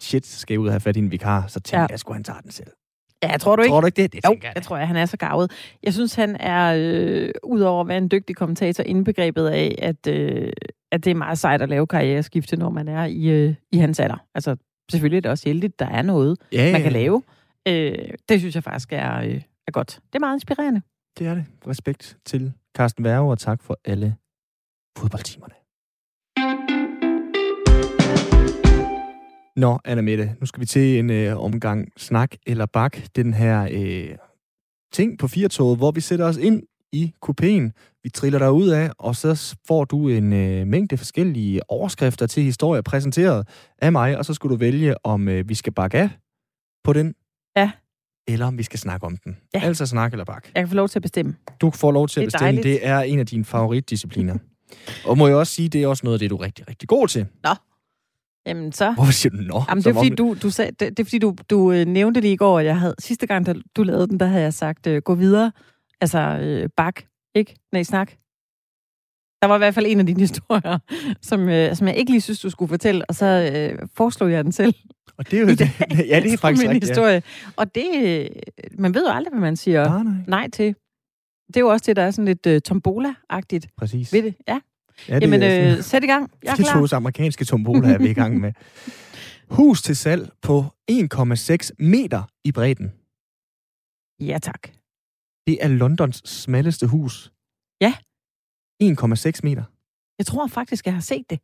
[0.00, 1.44] shit, skal jeg ud og have fat i en vikar?
[1.48, 1.86] Så tænker ja.
[1.90, 2.70] jeg sgu, han tager den selv.
[3.22, 3.70] Ja, tror du ikke?
[3.70, 4.12] Tror du ikke det?
[4.12, 5.50] Det jo, jeg, jeg tror jeg, han er så gavet.
[5.82, 10.52] Jeg synes, han er, øh, udover at være en dygtig kommentator, indbegrebet af, at, øh,
[10.92, 14.00] at det er meget sejt at lave karriereskifte, når man er i, øh, i hans
[14.00, 14.24] alder.
[14.34, 14.56] Altså,
[14.90, 17.22] selvfølgelig er det også heldigt, der er noget, ja, man kan lave.
[17.68, 19.88] Øh, det synes jeg faktisk er, øh, er godt.
[19.88, 20.82] Det er meget inspirerende.
[21.18, 21.44] Det er det.
[21.66, 24.16] Respekt til Carsten Værge, og tak for alle
[24.98, 25.54] fodboldtimerne.
[29.56, 32.98] Nå, Anna Mette, nu skal vi til en øh, omgang snak eller bak.
[33.16, 34.16] Den her øh,
[34.92, 37.70] ting på firetoget, hvor vi sætter os ind i kupéen.
[38.02, 42.42] Vi triller der ud af, og så får du en øh, mængde forskellige overskrifter til
[42.42, 46.10] historier præsenteret af mig, og så skal du vælge, om øh, vi skal bakke af
[46.84, 47.14] på den.
[47.56, 47.70] Ja
[48.28, 49.36] eller om vi skal snakke om den.
[49.54, 49.60] Ja.
[49.60, 50.44] Altså snak eller bak.
[50.54, 51.34] Jeg kan få lov til at bestemme.
[51.60, 52.44] Du får lov til at bestemme.
[52.44, 52.64] Dejligt.
[52.64, 54.38] Det er en af dine favoritdiscipliner.
[55.04, 56.88] og må jeg også sige, det er også noget af det, du er rigtig, rigtig
[56.88, 57.26] god til.
[57.44, 57.50] Nå.
[58.46, 58.92] Jamen så...
[58.92, 59.64] Hvorfor siger du nå?
[59.68, 62.20] Jamen, det er fordi, du, du, sag, det, det er, fordi du, du øh, nævnte
[62.20, 64.54] det i går, at jeg havde, sidste gang, da du lavede den, der havde jeg
[64.54, 65.52] sagt, uh, gå videre.
[66.00, 67.02] Altså, øh, bak,
[67.34, 67.56] ikke?
[67.72, 68.12] Nej, snak.
[69.42, 70.78] Der var i hvert fald en af dine historier,
[71.22, 74.44] som, øh, som jeg ikke lige synes, du skulle fortælle, og så øh, foreslog jeg
[74.44, 74.74] den selv.
[75.18, 75.60] Og det er jo det,
[76.08, 77.14] ja, det er faktisk min rigtigt, historie.
[77.14, 77.20] Ja.
[77.56, 78.28] Og det,
[78.78, 80.14] man ved jo aldrig, hvad man siger nej, nej.
[80.26, 80.74] nej til.
[81.46, 84.12] Det er jo også det, der er sådan lidt uh, tombola-agtigt Præcis.
[84.12, 84.34] ved det.
[84.48, 84.60] Ja.
[85.08, 86.30] ja det Jamen, øh, sæt i gang.
[86.42, 86.80] Jeg er det klar.
[86.80, 88.52] Det amerikanske tombola er vi i gang med.
[89.58, 92.92] Hus til salg på 1,6 meter i bredden.
[94.20, 94.68] Ja, tak.
[95.46, 97.32] Det er Londons smalleste hus.
[97.80, 97.94] Ja.
[98.82, 99.62] 1,6 meter.
[100.18, 101.38] Jeg tror faktisk, jeg har set det.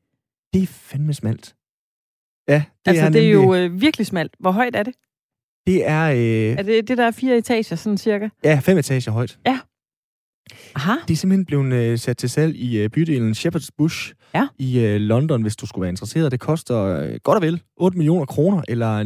[0.54, 1.54] Det er fandme smalt.
[2.48, 4.36] Ja, det altså, er det er jo øh, virkelig smalt.
[4.40, 4.94] Hvor højt er det?
[5.66, 6.04] Det er...
[6.10, 8.28] Øh, Er det det der er fire etager, sådan cirka?
[8.44, 9.38] ja, fem etager højt.
[10.74, 10.92] Aha.
[11.08, 14.48] De er simpelthen blevet øh, sat til salg i øh, bydelen Shepherd's Bush Ja.
[14.58, 16.32] i øh, London, hvis du skulle være interesseret.
[16.32, 19.04] Det koster øh, godt og vel 8 millioner kroner, eller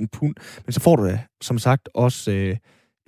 [0.00, 0.34] 950.000 pund.
[0.66, 2.56] Men så får du det, som sagt, også øh,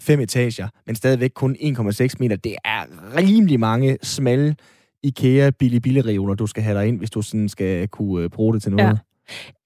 [0.00, 2.36] fem etager, men stadigvæk kun 1,6 meter.
[2.36, 2.84] Det er
[3.16, 4.56] rimelig mange smalle
[5.02, 8.54] IKEA billig billigreoler, du skal have dig ind, hvis du sådan skal kunne øh, bruge
[8.54, 8.98] det til noget.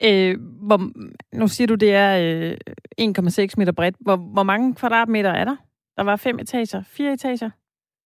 [0.02, 0.30] Ja.
[0.30, 0.90] Øh, hvor,
[1.36, 2.18] nu siger du, det er
[2.98, 3.96] øh, 1,6 meter bredt.
[4.00, 5.56] Hvor, hvor mange kvadratmeter er der?
[5.96, 6.82] Der var fem etager.
[6.86, 7.50] Fire etager?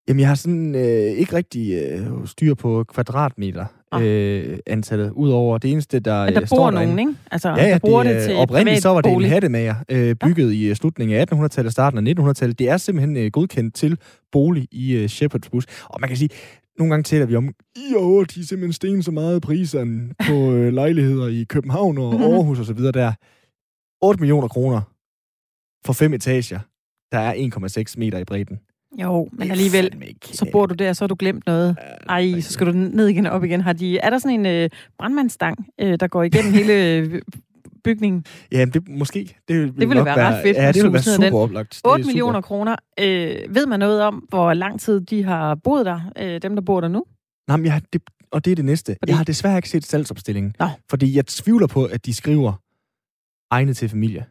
[0.08, 0.82] Jamen, jeg har sådan øh,
[1.20, 4.03] ikke rigtig øh, styr på kvadratmeter Ah.
[4.07, 7.03] øh, antallet, udover det eneste, der, Men der øh, bor står nogen, derinde.
[7.03, 7.14] ikke?
[7.31, 10.14] Altså, Ja, ja, der bruger det, det, til oprindeligt så var det en hattemager, øh,
[10.16, 12.59] bygget i øh, slutningen af 1800-tallet, starten af 1900-tallet.
[12.59, 13.98] Det er simpelthen øh, godkendt til
[14.33, 15.68] bolig i øh, Shepherd's Bush.
[15.85, 16.29] Og man kan sige,
[16.79, 20.53] nogle gange taler vi om, i år, de er simpelthen sten så meget priserne på
[20.53, 22.22] øh, lejligheder i København og Mhm.
[22.22, 23.12] Aarhus og så videre der.
[24.03, 24.81] 8 millioner kroner
[25.87, 26.59] for fem etager,
[27.12, 27.35] der er
[27.88, 28.59] 1,6 meter i bredden.
[29.03, 31.77] Jo, men Det alligevel, så bor du der, så har du glemt noget.
[32.09, 33.61] Ej, så skal du ned igen og op igen.
[33.61, 37.22] Har de, er der sådan en øh, brandmandsstang, øh, der går igennem hele øh,
[37.85, 38.24] bygningen?
[38.53, 39.37] Ja, det måske.
[39.48, 41.35] Det, vil ville nok være ret fedt, Ja, det ville være super den.
[41.35, 41.70] oplagt.
[41.74, 42.09] Det er 8 super.
[42.12, 42.77] millioner kroner.
[43.01, 46.62] Øh, ved man noget om, hvor lang tid de har boet der, øh, dem der
[46.62, 47.05] bor der nu?
[47.48, 48.96] Nej, men jeg, har- det, og det er det næste.
[49.01, 49.11] Fordi...
[49.11, 50.55] Jeg har desværre ikke set salgsopstillingen.
[50.59, 50.66] Nå.
[50.90, 52.53] Fordi jeg tvivler på, at de skriver
[53.51, 54.27] egnet til familie.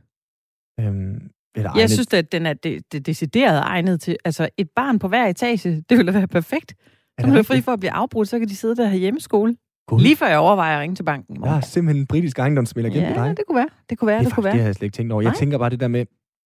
[0.80, 4.18] Øhm, eller Jeg synes, at den er det, det decideret egnet til.
[4.26, 6.74] Altså, et barn på hver etage, det ville være perfekt.
[7.20, 9.00] Så er du fri for at blive afbrudt, så kan de sidde der og have
[9.00, 9.56] hjemmeskole.
[9.88, 10.02] Gud.
[10.02, 11.64] Lige før jeg overvejer at ringe til banken i Jeg har morgen.
[11.64, 13.38] simpelthen en britisk ejendomsspiller gennem Ja, dig.
[13.38, 13.70] det kunne være.
[13.90, 14.66] Det kunne være, det, det, er kunne faktisk, det har være.
[14.68, 15.22] jeg slet ikke tænkt over.
[15.22, 15.38] Jeg Nej.
[15.40, 16.06] tænker bare det der med,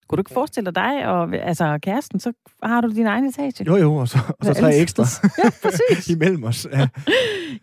[0.10, 3.65] Kunne du ikke forestille dig, og altså kæresten, så har du din egen etage?
[3.67, 5.04] jo jo, og så, og så tre ekstra
[5.43, 6.10] Ja, præcis.
[6.15, 6.67] imellem os.
[6.74, 6.88] Ja.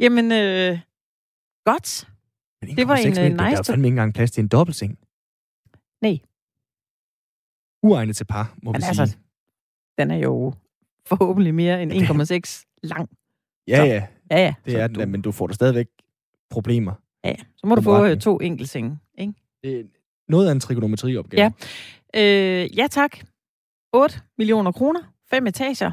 [0.00, 0.78] Jamen, øh,
[1.64, 2.08] godt.
[2.62, 4.48] Men Det var 1,6 en, øh, Der er nice- fandme ikke engang plads til en
[4.48, 4.98] dobbeltseng.
[6.02, 6.18] Nej.
[7.82, 9.18] Uegnet til par, må Men vi altså, sige.
[9.98, 10.54] den er jo
[11.06, 13.10] forhåbentlig mere end 1,6 lang.
[13.68, 14.54] Ja, så- ja, Ja, ja.
[14.64, 15.86] det Så er den, du- men du får da stadigvæk
[16.50, 16.92] problemer.
[17.24, 19.32] Ja, så må du få øh, to enkeltsenge, ikke?
[19.62, 19.84] Det er
[20.28, 21.52] noget af en trigonometriopgave.
[22.14, 22.20] Ja.
[22.64, 23.18] Øh, ja, tak.
[23.92, 25.00] 8 millioner kroner.
[25.30, 25.90] Fem etager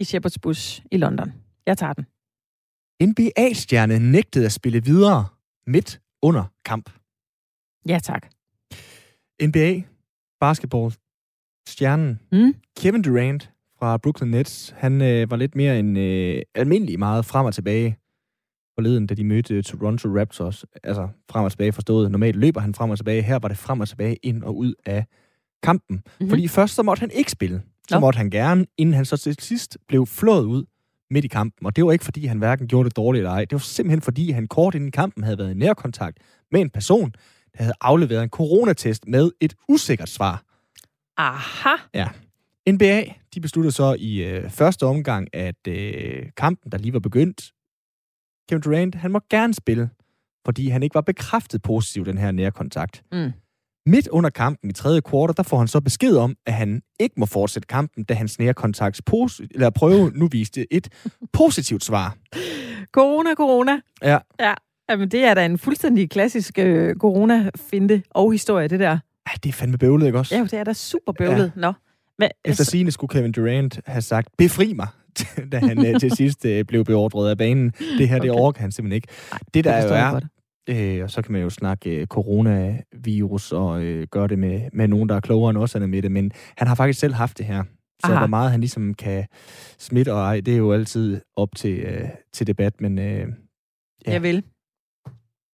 [0.00, 1.32] i Shepherd's Bush i London.
[1.66, 2.06] Jeg tager den.
[3.02, 5.26] NBA-stjerne nægtede at spille videre
[5.66, 6.90] midt under kamp.
[7.88, 8.26] Ja, tak.
[9.42, 9.82] NBA,
[10.40, 10.94] basketball,
[11.68, 12.54] stjernen Mm.
[12.76, 17.46] Kevin Durant fra Brooklyn Nets, han øh, var lidt mere end øh, almindelig meget frem
[17.46, 17.98] og tilbage
[18.74, 20.64] forleden, da de mødte øh, Toronto Raptors.
[20.82, 22.10] Altså frem og tilbage forstået.
[22.10, 23.22] Normalt løber han frem og tilbage.
[23.22, 25.04] Her var det frem og tilbage ind og ud af
[25.62, 25.96] kampen.
[25.96, 26.02] Mhm.
[26.04, 26.30] Mm-hmm.
[26.30, 27.62] Fordi først så måtte han ikke spille.
[27.88, 28.00] Så Nå.
[28.00, 30.64] måtte han gerne, inden han så til sidst blev flået ud
[31.10, 31.66] midt i kampen.
[31.66, 33.40] Og det var ikke, fordi han hverken gjorde det dårligt eller ej.
[33.44, 36.18] Det var simpelthen, fordi han kort inden kampen havde været i nærkontakt
[36.52, 37.12] med en person,
[37.56, 40.42] der havde afleveret en coronatest med et usikkert svar.
[41.16, 41.76] Aha.
[42.72, 47.52] NBA, de besluttede så i øh, første omgang, at øh, kampen, der lige var begyndt,
[48.48, 49.90] Kevin Durant, han må gerne spille,
[50.44, 53.02] fordi han ikke var bekræftet positiv, den her nærkontakt.
[53.12, 53.32] Mm.
[53.86, 57.14] Midt under kampen i tredje kvartal, der får han så besked om, at han ikke
[57.20, 60.88] må fortsætte kampen, da hans nærkontakts pos- eller prøve nu viste et
[61.32, 62.16] positivt svar.
[62.92, 63.80] Corona, corona.
[64.02, 64.18] Ja.
[64.40, 64.54] Ja.
[64.90, 68.98] Jamen, det er da en fuldstændig klassisk øh, corona-finte og historie, det der.
[69.28, 70.36] Ja, det er fandme bøvlet, ikke også?
[70.36, 71.52] Ja, det er da super bøvlet.
[71.56, 71.60] Ja.
[71.60, 71.72] Nå.
[72.16, 74.86] Hvad, Efter sigende skulle Kevin Durant have sagt, befri mig,
[75.52, 77.72] da han øh, til sidst øh, blev beordret af banen.
[77.98, 78.40] Det her, det Okay.
[78.40, 79.08] orker han simpelthen ikke.
[79.54, 80.24] Det der jo forstår jeg er, godt.
[80.68, 84.88] Øh, og så kan man jo snakke øh, coronavirus og øh, gøre det med, med
[84.88, 87.38] nogen, der er klogere end os er med det, men han har faktisk selv haft
[87.38, 87.62] det her.
[88.04, 88.18] Så Aha.
[88.18, 89.26] hvor meget han ligesom kan
[89.78, 93.26] smitte og ej, det er jo altid op til, øh, til debat, men øh.
[94.06, 94.12] Ja.
[94.12, 94.42] Jeg vil.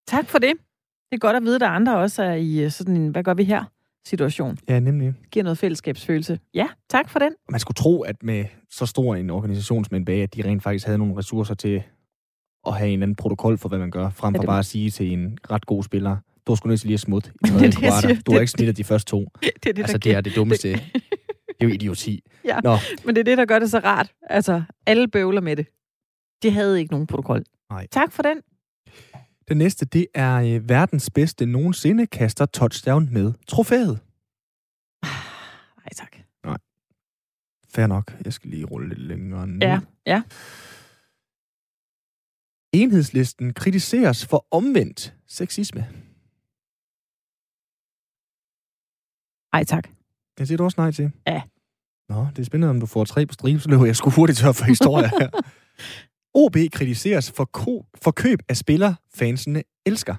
[0.06, 0.52] Tak for det.
[1.10, 3.08] Det er godt at vide, at der er andre også er i øh, sådan en,
[3.08, 3.64] hvad gør vi her?
[4.06, 4.58] situation.
[4.68, 5.14] ja, nemlig.
[5.30, 6.38] Giver noget fællesskabsfølelse.
[6.54, 7.32] Ja, tak for den.
[7.50, 10.86] Man skulle tro, at med så stor en organisation som NBA, at de rent faktisk
[10.86, 11.82] havde nogle ressourcer til
[12.66, 14.58] at have en eller anden protokol for, hvad man gør, frem Ja, for det- bare
[14.58, 17.38] at sige til en ret god spiller, du skulle nødt til lige at smutte i
[17.48, 18.14] Det tredje det, siger.
[18.14, 19.18] Du har Det- ikke smittet de første to.
[19.42, 20.68] Det det, Altså, det er det dummeste.
[21.48, 22.20] Det er jo idioti.
[22.44, 22.60] Ja.
[22.60, 24.12] Nå, Men det er det, der gør det så rart.
[24.30, 25.66] Altså, alle bøvler med det.
[26.42, 27.42] De havde ikke nogen protokol.
[27.70, 27.86] Nej.
[27.90, 28.36] Tak for den.
[29.48, 34.00] Den næste, det er øh, verdens bedste nogensinde kaster touchdown med trofæet.
[35.76, 36.16] Nej, tak.
[37.74, 38.16] Fair nok.
[38.24, 39.58] Jeg skal lige rulle lidt længere ned.
[39.60, 40.22] Ja, ja.
[42.72, 45.80] Enhedslisten kritiseres for omvendt sexisme.
[49.52, 49.88] Ej, tak.
[50.38, 51.12] Det siger du også nej til.
[51.26, 51.42] Ja.
[52.08, 54.38] Nå, det er spændende, om du får tre på stribe, så løber jeg sgu hurtigt
[54.38, 55.30] tør for historie her.
[56.34, 60.16] OB kritiseres for, ko- for køb af spiller, fansene elsker.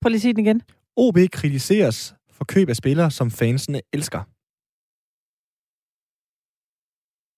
[0.00, 0.62] Prøv lige at sige den igen.
[0.96, 4.22] OB kritiseres for køb af spillere, som fansene elsker.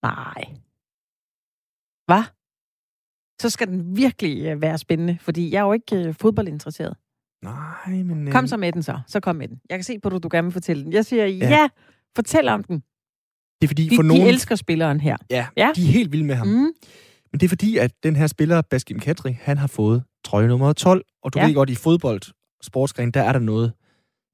[0.07, 0.43] Nej.
[2.09, 2.23] Hvad?
[3.41, 6.97] Så skal den virkelig øh, være spændende, fordi jeg er jo ikke øh, fodboldinteresseret.
[7.43, 8.31] Nej, men...
[8.31, 8.99] Kom så med den så.
[9.07, 9.61] Så kom med den.
[9.69, 10.93] Jeg kan se på, at du gerne vil fortælle den.
[10.93, 11.69] Jeg siger, ja, ja
[12.15, 12.79] fortæl om den.
[13.61, 14.23] Det er fordi, de, for nogen...
[14.23, 15.17] de elsker spilleren her.
[15.29, 16.47] Ja, ja, de er helt vilde med ham.
[16.47, 16.71] Mm.
[17.31, 20.73] Men det er fordi, at den her spiller, Baskim Kadri, han har fået trøje nummer
[20.73, 21.05] 12.
[21.23, 21.45] Og du ja.
[21.45, 22.21] ved godt, i fodbold,
[22.61, 23.73] sportsgren, der er der noget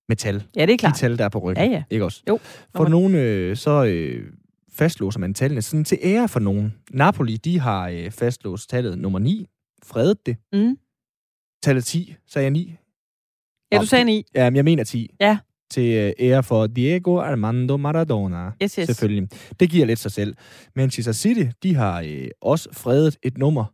[0.10, 0.43] metal.
[0.55, 0.93] Ja, det er klart.
[0.93, 1.65] De tal, der er på ryggen.
[1.65, 1.84] Ja, ja.
[1.89, 2.23] Ikke også?
[2.29, 2.39] Jo.
[2.75, 2.91] For man...
[2.91, 4.31] nogen, øh, så øh,
[4.71, 6.73] fastlåser man tallene sådan til ære for nogen.
[6.91, 9.47] Napoli, de har øh, fastlåst tallet nummer 9.
[9.84, 10.38] Fredet det.
[10.53, 10.77] Mm.
[11.63, 12.75] Tallet 10, sagde jeg 9.
[13.71, 14.25] Ja, du sagde 9.
[14.36, 15.15] Ja, men jeg mener 10.
[15.19, 15.38] Ja.
[15.75, 18.51] Til øh, ære for Diego Armando Maradona.
[18.63, 18.85] Yes, yes.
[18.85, 19.29] Selvfølgelig.
[19.59, 20.35] Det giver lidt sig selv.
[20.75, 23.65] Manchester City, de har øh, også fredet et nummer.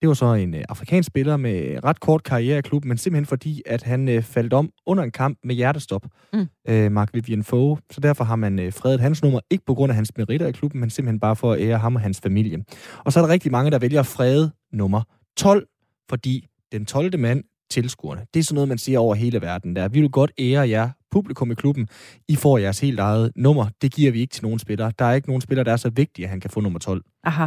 [0.00, 3.26] Det var så en øh, afrikansk spiller med ret kort karriere i klubben, men simpelthen
[3.26, 6.06] fordi, at han øh, faldt om under en kamp med hjertestop.
[6.32, 6.46] Mm.
[6.68, 7.78] Øh, Mark Vivian Foe.
[7.90, 10.52] Så derfor har man øh, fredet hans nummer, ikke på grund af hans meritter i
[10.52, 12.64] klubben, men simpelthen bare for at ære ham og hans familie.
[13.04, 15.02] Og så er der rigtig mange, der vælger at frede nummer
[15.36, 15.66] 12,
[16.10, 17.18] fordi den 12.
[17.18, 18.26] mand, tilskuerne.
[18.34, 19.76] Det er sådan noget, man siger over hele verden.
[19.76, 19.88] Der.
[19.88, 21.88] Vi vil godt ære jer, publikum i klubben.
[22.28, 23.66] I får jeres helt eget nummer.
[23.82, 24.92] Det giver vi ikke til nogen spillere.
[24.98, 27.02] Der er ikke nogen spiller, der er så vigtige, at han kan få nummer 12.
[27.24, 27.46] Aha.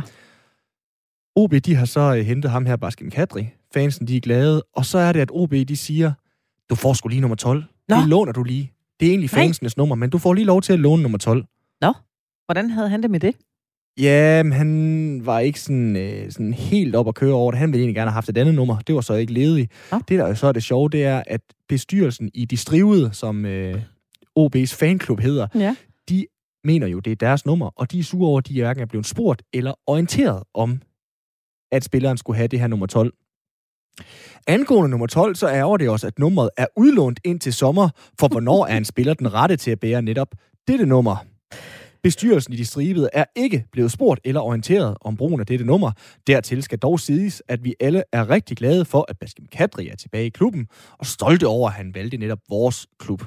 [1.36, 3.50] OB, de har så uh, hentet ham her, Baskin Kadri.
[3.74, 4.64] Fansen, de er glade.
[4.76, 6.12] Og så er det, at OB, de siger,
[6.70, 7.64] du får sgu lige nummer 12.
[7.90, 7.96] Nå.
[7.96, 8.72] Det låner du lige.
[9.00, 11.46] Det er egentlig fansenes nummer, men du får lige lov til at låne nummer 12.
[11.82, 11.94] Nå,
[12.46, 13.36] hvordan havde han det med det?
[14.00, 17.60] Ja, men han var ikke sådan, øh, sådan helt op at køre over det.
[17.60, 18.80] Han ville egentlig gerne have haft et andet nummer.
[18.80, 19.72] Det var så ikke ledigt.
[19.92, 20.00] Ja.
[20.08, 23.82] Det, der så er det sjove, det er, at bestyrelsen i Distrivet, som øh,
[24.40, 25.76] OB's fanklub hedder, ja.
[26.10, 26.26] de
[26.64, 28.86] mener jo, det er deres nummer, og de er sure over, at de hverken er
[28.86, 30.82] blevet spurgt eller orienteret om,
[31.72, 33.14] at spilleren skulle have det her nummer 12.
[34.48, 38.28] Angående nummer 12, så ærger det også, at nummeret er udlånt ind til sommer, for
[38.28, 40.28] hvornår er en spiller den rette til at bære netop
[40.68, 41.26] dette nummer.
[42.04, 45.92] Bestyrelsen i distribet er ikke blevet spurgt eller orienteret om brugen af dette nummer.
[46.28, 49.96] Dertil skal dog siges, at vi alle er rigtig glade for, at Baskim Kadri er
[49.96, 53.24] tilbage i klubben, og stolte over, at han valgte netop vores klub.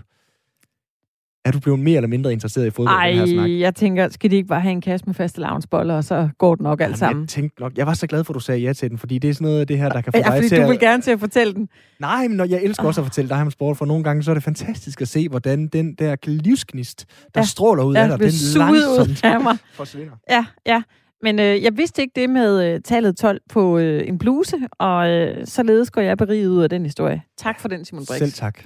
[1.45, 3.51] Er du blevet mere eller mindre interesseret i fodbold, Ej, den her snak?
[3.51, 6.55] jeg tænker, skal de ikke bare have en kasse med faste lavnsboller, og så går
[6.55, 7.23] det nok alt sammen?
[7.23, 9.19] Jeg tænkte nok, jeg var så glad for, at du sagde ja til den, fordi
[9.19, 10.63] det er sådan noget af det her, der kan få ja, dig fordi til du
[10.63, 10.69] at...
[10.69, 11.69] vil gerne til at fortælle den.
[12.01, 14.31] Nej, men når jeg elsker også at fortælle dig om sport, for nogle gange så
[14.31, 17.45] er det fantastisk at se, hvordan den der livsgnist, der ja.
[17.45, 19.57] stråler ud ja, af dig, den langsomt af mig.
[19.75, 20.13] forsvinder.
[20.31, 20.83] Ja, ja.
[21.23, 25.09] Men øh, jeg vidste ikke det med øh, tallet 12 på øh, en bluse, og
[25.09, 27.23] øh, således går jeg beriget ud af den historie.
[27.39, 28.19] Tak for den, Simon Brix.
[28.19, 28.61] Selv tak.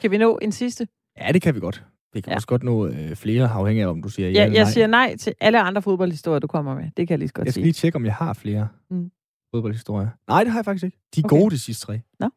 [0.00, 0.86] Kan vi nå en sidste?
[1.20, 1.84] Ja, det kan vi godt.
[2.12, 2.34] Vi kan ja.
[2.36, 4.72] også godt nå øh, flere, afhængig af, om du siger ja, ja eller Jeg nej.
[4.72, 6.84] siger nej til alle andre fodboldhistorier, du kommer med.
[6.84, 7.64] Det kan jeg lige så godt Jeg skal sige.
[7.64, 9.10] lige tjekke, om jeg har flere mm.
[9.54, 10.08] fodboldhistorier.
[10.28, 10.98] Nej, det har jeg faktisk ikke.
[11.14, 11.36] De er okay.
[11.38, 12.00] gode, de sidste tre.
[12.20, 12.30] Nå.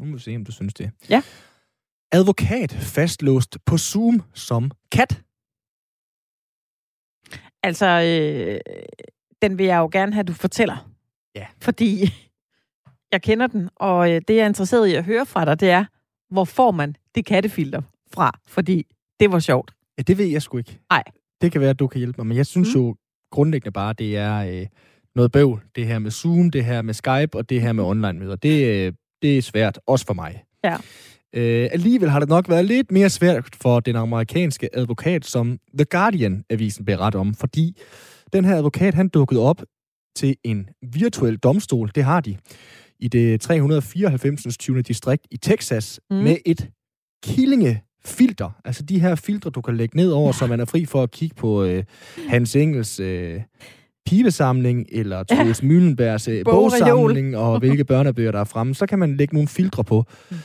[0.00, 0.90] Nu må vi se, om du synes det.
[1.10, 1.22] Ja.
[2.12, 5.22] Advokat fastlåst på Zoom som kat.
[7.62, 8.60] Altså, øh,
[9.42, 10.90] den vil jeg jo gerne have, at du fortæller.
[11.34, 11.46] Ja.
[11.62, 12.12] Fordi
[13.12, 15.70] jeg kender den, og øh, det, jeg er interesseret i at høre fra dig, det
[15.70, 15.84] er,
[16.30, 17.82] hvor får man det kattefilter
[18.14, 18.38] fra?
[18.46, 18.86] Fordi
[19.20, 19.74] det var sjovt.
[19.98, 20.78] Ja, det ved jeg sgu ikke.
[20.90, 21.02] Nej.
[21.40, 22.80] Det kan være, at du kan hjælpe mig, men jeg synes mm.
[22.80, 22.96] jo
[23.30, 24.66] grundlæggende bare, det er øh,
[25.14, 25.62] noget bøvl.
[25.76, 28.36] Det her med Zoom, det her med Skype og det her med online-møder.
[28.36, 28.92] Det, øh,
[29.22, 30.44] det er svært, også for mig.
[30.64, 30.76] Ja.
[31.34, 35.84] Øh, alligevel har det nok været lidt mere svært for den amerikanske advokat, som The
[35.84, 37.76] Guardian-avisen beder om, fordi
[38.32, 39.62] den her advokat, han dukkede op
[40.16, 42.36] til en virtuel domstol, det har de,
[42.98, 44.56] i det 394.
[44.56, 44.82] 20.
[44.82, 46.16] distrikt i Texas, mm.
[46.16, 46.70] med et
[48.06, 48.50] killingefilter.
[48.64, 51.10] Altså de her filtre, du kan lægge ned over, så man er fri for at
[51.10, 51.84] kigge på øh,
[52.28, 53.40] Hans Engels øh,
[54.06, 55.66] pibesamling, eller Troels ja.
[55.66, 58.74] Møllenbergs øh, bogsamling, og hvilke børnebøger, der er fremme.
[58.74, 60.04] Så kan man lægge nogle filtre på.
[60.30, 60.36] Mm.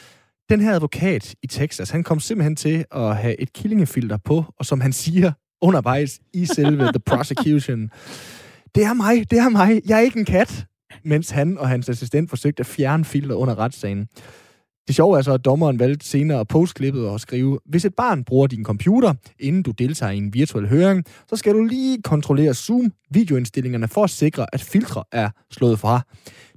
[0.49, 4.65] Den her advokat i Texas, han kom simpelthen til at have et killingefilter på, og
[4.65, 7.89] som han siger undervejs i selve The Prosecution,
[8.75, 10.65] det er mig, det er mig, jeg er ikke en kat,
[11.03, 14.07] mens han og hans assistent forsøgte at fjerne filter under retssagen.
[14.91, 18.47] Det sjove er så, at dommeren valgte senere postklippet og skrive, hvis et barn bruger
[18.47, 22.91] din computer, inden du deltager i en virtuel høring, så skal du lige kontrollere Zoom
[23.09, 26.01] videoindstillingerne for at sikre, at filtre er slået fra.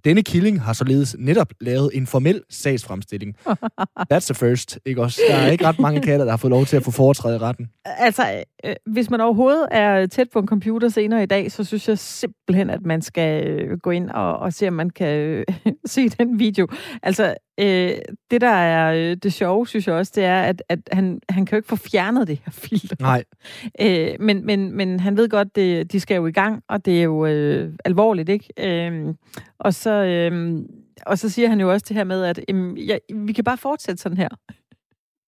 [0.04, 3.36] Denne killing har således netop lavet en formel sagsfremstilling.
[4.12, 5.20] That's the first, ikke også?
[5.28, 7.68] Der er ikke ret mange katter, der har fået lov til at få foretræde retten.
[7.84, 11.88] Altså, øh, hvis man overhovedet er tæt på en computer senere i dag, så synes
[11.88, 15.44] jeg simpelthen, at man skal øh, gå ind og, og se, om man kan øh,
[15.86, 16.66] se den video.
[17.02, 17.90] Altså, øh,
[18.30, 21.46] det der er øh, det sjove, synes jeg også, det er, at, at han, han
[21.46, 22.96] kan jo ikke få fjernet det her filter.
[23.00, 23.24] Nej.
[23.80, 26.98] Øh, men, men, men han ved godt, det, de skal jo i gang, og det
[26.98, 28.48] er jo øh, alvorligt, ikke?
[28.58, 29.14] Øh,
[29.58, 29.93] og så...
[29.94, 30.62] Øh,
[31.07, 33.59] og så siger han jo også det her med, at øhm, ja, vi kan bare
[33.59, 34.28] fortsætte sådan her.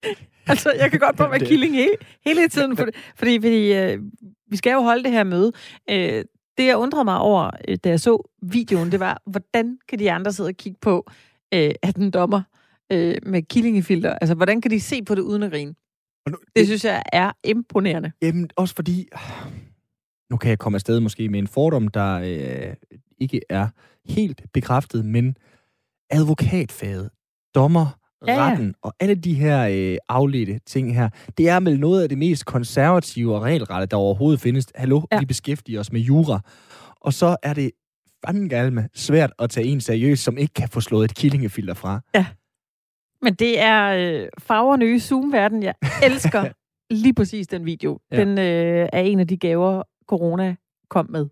[0.50, 3.98] altså, jeg kan godt på med killing hele, hele tiden, for, fordi, fordi øh,
[4.50, 5.52] vi skal jo holde det her møde.
[5.90, 6.24] Øh,
[6.58, 10.12] det, jeg undrede mig over, øh, da jeg så videoen, det var, hvordan kan de
[10.12, 11.10] andre sidde og kigge på,
[11.54, 12.42] øh, at den dommer
[12.92, 15.74] øh, med killingefilter, altså, hvordan kan de se på det uden at grine?
[16.28, 18.12] Nu, det, det synes jeg er imponerende.
[18.22, 19.08] Jamen, også fordi,
[20.30, 22.74] nu kan jeg komme afsted måske med en fordom, der øh,
[23.18, 23.68] ikke er
[24.08, 25.36] helt bekræftet, men
[26.10, 27.10] advokatfaget,
[27.54, 32.02] dommer, ja, retten og alle de her øh, afledte ting her, det er vel noget
[32.02, 34.66] af det mest konservative og regelrette, der overhovedet findes.
[34.74, 35.18] Hallo, ja.
[35.18, 36.40] vi beskæftiger os med jura.
[37.00, 37.70] Og så er det
[38.26, 42.00] fandme svært at tage en seriøst, som ikke kan få slået et killingefilter fra.
[42.14, 42.26] Ja.
[43.22, 45.62] Men det er øh, farverne i Zoom-verden.
[45.62, 46.48] Jeg elsker
[47.02, 47.98] lige præcis den video.
[48.12, 48.20] Ja.
[48.20, 50.56] Den øh, er en af de gaver, corona
[50.90, 51.26] kom med.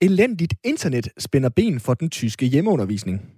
[0.00, 3.36] Elendigt internet spænder ben for den tyske hjemmeundervisning.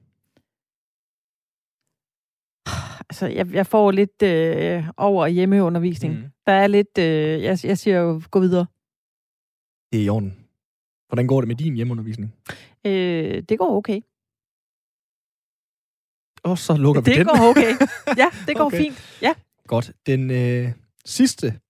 [3.09, 6.15] altså, jeg, jeg får lidt øh, over hjemmeundervisning.
[6.15, 6.25] Mm.
[6.47, 8.67] Der er lidt, øh, jeg, jeg siger jo, gå videre.
[9.93, 10.37] Det er i orden.
[11.09, 12.35] Hvordan går det med din hjemmeundervisning?
[12.85, 14.01] Øh, det går okay.
[16.43, 17.27] Og så lukker det vi den.
[17.27, 17.73] Det går okay.
[18.17, 18.79] Ja, det går okay.
[18.79, 19.19] fint.
[19.23, 19.35] Ja.
[19.67, 19.93] Godt.
[20.07, 20.73] Den øh,
[21.05, 21.61] sidste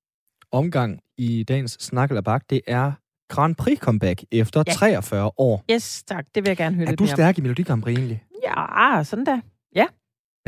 [0.51, 2.93] omgang i dagens Snak eller Bak, det er
[3.29, 4.73] Grand Prix comeback efter ja.
[4.73, 5.65] 43 år.
[5.71, 6.27] Yes, tak.
[6.35, 8.23] Det vil jeg gerne høre Er lidt du stærk i Melodi Grand Prix egentlig?
[8.45, 9.41] Ja, sådan da.
[9.75, 9.87] Ja.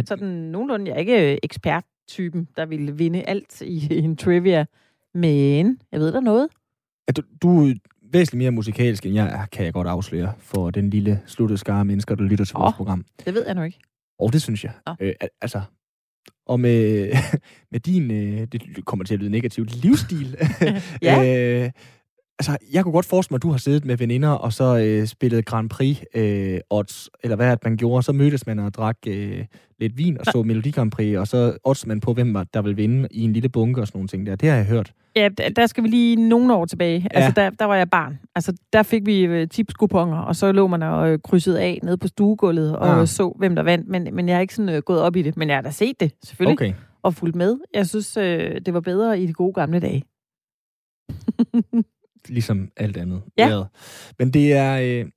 [0.07, 0.87] Sådan nogenlunde.
[0.87, 4.67] Jeg er ikke eksperttypen, der ville vinde alt i en trivia.
[5.15, 6.49] Men jeg ved der noget.
[7.09, 7.75] Er du, du er
[8.13, 11.85] væsentligt mere musikalsk, end jeg er, kan jeg godt afsløre, for den lille sluttede skare
[11.85, 13.05] mennesker, der lytter til oh, vores program.
[13.25, 13.79] Det ved jeg nu ikke.
[14.19, 14.73] Og det synes jeg.
[14.87, 14.97] Oh.
[15.01, 15.61] Øh, altså,
[16.47, 17.13] og med,
[17.73, 20.37] med din, øh, det kommer til at lyde negativt, livsstil,
[21.03, 21.65] ja.
[21.65, 21.71] øh,
[22.41, 25.07] altså, jeg kunne godt forestille mig, at du har siddet med veninder, og så øh,
[25.07, 28.03] spillet Grand Prix øh, odds, eller hvad at man gjorde.
[28.03, 29.45] Så mødtes man og drak øh,
[29.79, 32.77] lidt vin, og så Melodi Grand Prix, og så odds man på, hvem der vil
[32.77, 34.37] vinde i en lille bunke og sådan nogle ting der.
[34.37, 34.93] Det har jeg hørt.
[35.17, 37.09] Ja, der skal vi lige nogle år tilbage.
[37.15, 37.19] Ja.
[37.19, 38.19] Altså, der, der var jeg barn.
[38.35, 41.99] Altså, der fik vi øh, tipskuponger, og så lå man og øh, krydsede af nede
[41.99, 43.01] på stuegulvet og ja.
[43.01, 43.07] Ah.
[43.07, 43.89] så, hvem der vandt.
[43.89, 45.37] Men, men jeg har ikke sådan øh, gået op i det.
[45.37, 46.53] Men jeg har da set det, selvfølgelig.
[46.53, 46.73] Okay.
[47.03, 47.57] Og fulgt med.
[47.75, 50.05] Jeg synes, øh, det var bedre i de gode gamle dage.
[52.29, 53.23] ligesom alt andet.
[53.39, 53.63] Ja.
[54.19, 55.11] Men det er øh,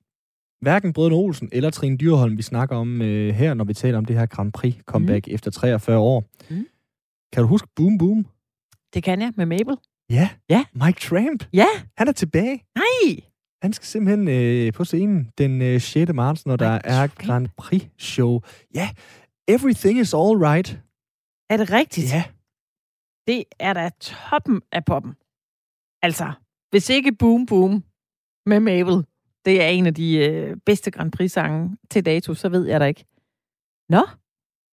[0.60, 4.04] hverken Brødrene Olsen eller Trine Dyrholm, vi snakker om øh, her, når vi taler om
[4.04, 5.34] det her Grand Prix comeback mm.
[5.34, 6.24] efter 43 år.
[6.50, 6.66] Mm.
[7.32, 8.26] Kan du huske Boom Boom?
[8.94, 9.76] Det kan jeg, med Mabel.
[10.10, 10.28] Ja.
[10.48, 10.64] Ja.
[10.72, 11.44] Mike Tramp.
[11.52, 11.66] Ja.
[11.96, 12.62] Han er tilbage.
[12.74, 13.20] Nej.
[13.62, 16.12] Han skal simpelthen øh, på scenen den øh, 6.
[16.12, 17.18] marts, når Mike der er Tramp.
[17.18, 18.40] Grand Prix-show.
[18.74, 18.88] Ja,
[19.48, 20.80] Everything is all right.
[21.50, 22.12] Er det rigtigt?
[22.12, 22.24] Ja.
[23.26, 25.12] Det er da toppen af poppen.
[26.02, 26.32] Altså,
[26.74, 27.84] hvis ikke Boom Boom
[28.46, 29.04] med Mabel,
[29.44, 32.84] det er en af de øh, bedste Grand Prix-sange til dato, så ved jeg da
[32.84, 33.04] ikke.
[33.88, 34.06] Nå,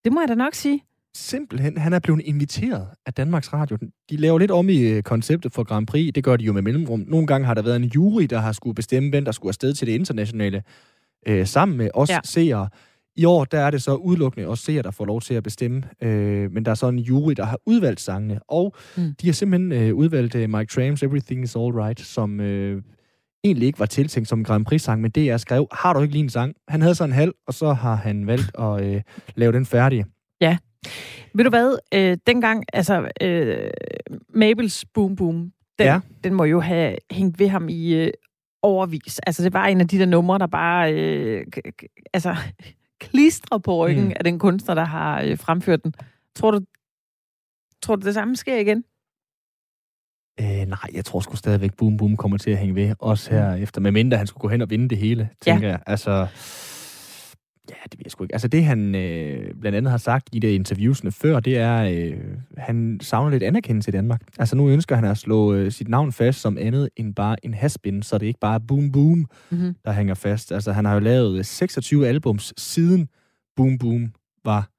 [0.04, 0.84] det må jeg da nok sige.
[1.16, 3.78] Simpelthen, han er blevet inviteret af Danmarks Radio.
[4.10, 6.14] De laver lidt om i øh, konceptet for Grand Prix.
[6.14, 7.04] Det gør de jo med mellemrum.
[7.08, 9.74] Nogle gange har der været en jury, der har skulle bestemme, hvem der skulle afsted
[9.74, 10.64] til det internationale,
[11.28, 12.20] øh, sammen med os ja.
[12.24, 12.70] seere.
[13.16, 15.84] I år, der er det så udelukkende os seere, der får lov til at bestemme.
[16.02, 18.40] Øh, men der er så en jury, der har udvalgt sangene.
[18.48, 19.16] Og mm.
[19.22, 22.82] de har simpelthen øh, udvalgt øh, Mike Trams Everything is Alright, som øh,
[23.44, 26.14] egentlig ikke var tiltænkt som en Grand Prix-sang, men det jeg skrev, har du ikke
[26.14, 26.54] lige en sang?
[26.68, 29.02] Han havde så en halv, og så har han valgt at øh,
[29.36, 30.06] lave den færdig.
[30.42, 30.58] Ja.
[31.36, 31.78] Ved du hvad?
[31.94, 33.70] Øh, dengang, altså, øh,
[34.30, 35.36] Mabels Boom Boom,
[35.80, 36.00] den, ja.
[36.24, 38.12] den må jo have hængt ved ham i øh,
[38.62, 39.20] overvis.
[39.20, 40.94] Altså, det var en af de der numre, der bare...
[40.94, 41.46] Øh,
[42.14, 42.36] altså,
[43.02, 44.14] klistrer på ryggen mm.
[44.16, 45.94] af den kunstner, der har øh, fremført den.
[46.36, 46.60] Tror du,
[47.82, 48.84] tror du, det samme sker igen?
[50.40, 53.56] Øh, nej, jeg tror sgu stadigvæk, Boom Boom kommer til at hænge ved, også her
[53.56, 53.64] mm.
[53.64, 55.72] efter, med mindre han skulle gå hen og vinde det hele, tænker ja.
[55.72, 55.80] jeg.
[55.88, 56.28] Altså,
[57.70, 58.36] Ja, det ved jeg sgu ikke.
[58.36, 62.18] Altså det, han øh, blandt andet har sagt i de interviewsene før, det er, øh,
[62.58, 64.22] han savner lidt anerkendelse i Danmark.
[64.40, 67.54] Altså nu ønsker han at slå øh, sit navn fast som andet end bare en
[67.54, 69.76] haspin, så det ikke bare Boom Boom, mm-hmm.
[69.86, 70.52] der hænger fast.
[70.52, 73.08] Altså han har jo lavet 26 albums siden
[73.56, 74.14] Boom Boom
[74.46, 74.70] var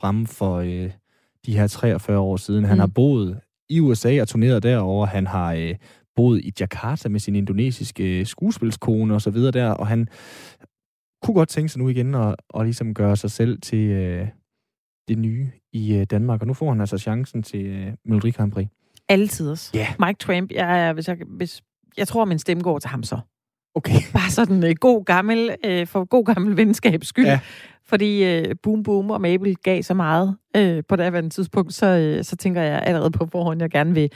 [0.00, 0.90] fremme for øh,
[1.46, 2.64] de her 43 år siden.
[2.64, 2.80] Han mm.
[2.80, 5.06] har boet i USA og turneret derover.
[5.06, 5.74] Han har øh,
[6.16, 10.08] boet i Jakarta med sin indonesiske skuespilskone og så videre der, og han
[11.22, 14.28] kunne godt tænke sig nu igen at, at ligesom gøre sig selv til øh,
[15.08, 16.40] det nye i øh, Danmark.
[16.40, 18.66] Og nu får han altså chancen til øh, Melodi Grand Prix.
[19.08, 19.72] Altid også.
[19.76, 19.88] Yeah.
[20.06, 21.62] Mike Tramp, jeg, hvis jeg, hvis,
[21.96, 23.18] jeg tror, min stemme går til ham så.
[23.74, 24.00] Okay.
[24.12, 27.26] Bare sådan øh, god gammel, øh, for god gammel venskabs skyld.
[27.26, 27.40] Ja.
[27.84, 31.86] Fordi øh, Boom Boom og Mabel gav så meget øh, på det andet tidspunkt, så,
[31.86, 34.10] øh, så tænker jeg allerede på forhånd, jeg gerne vil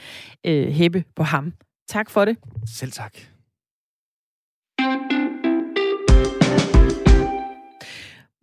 [0.45, 1.53] øh, hæppe på ham.
[1.87, 2.37] Tak for det.
[2.65, 3.30] Selv tak.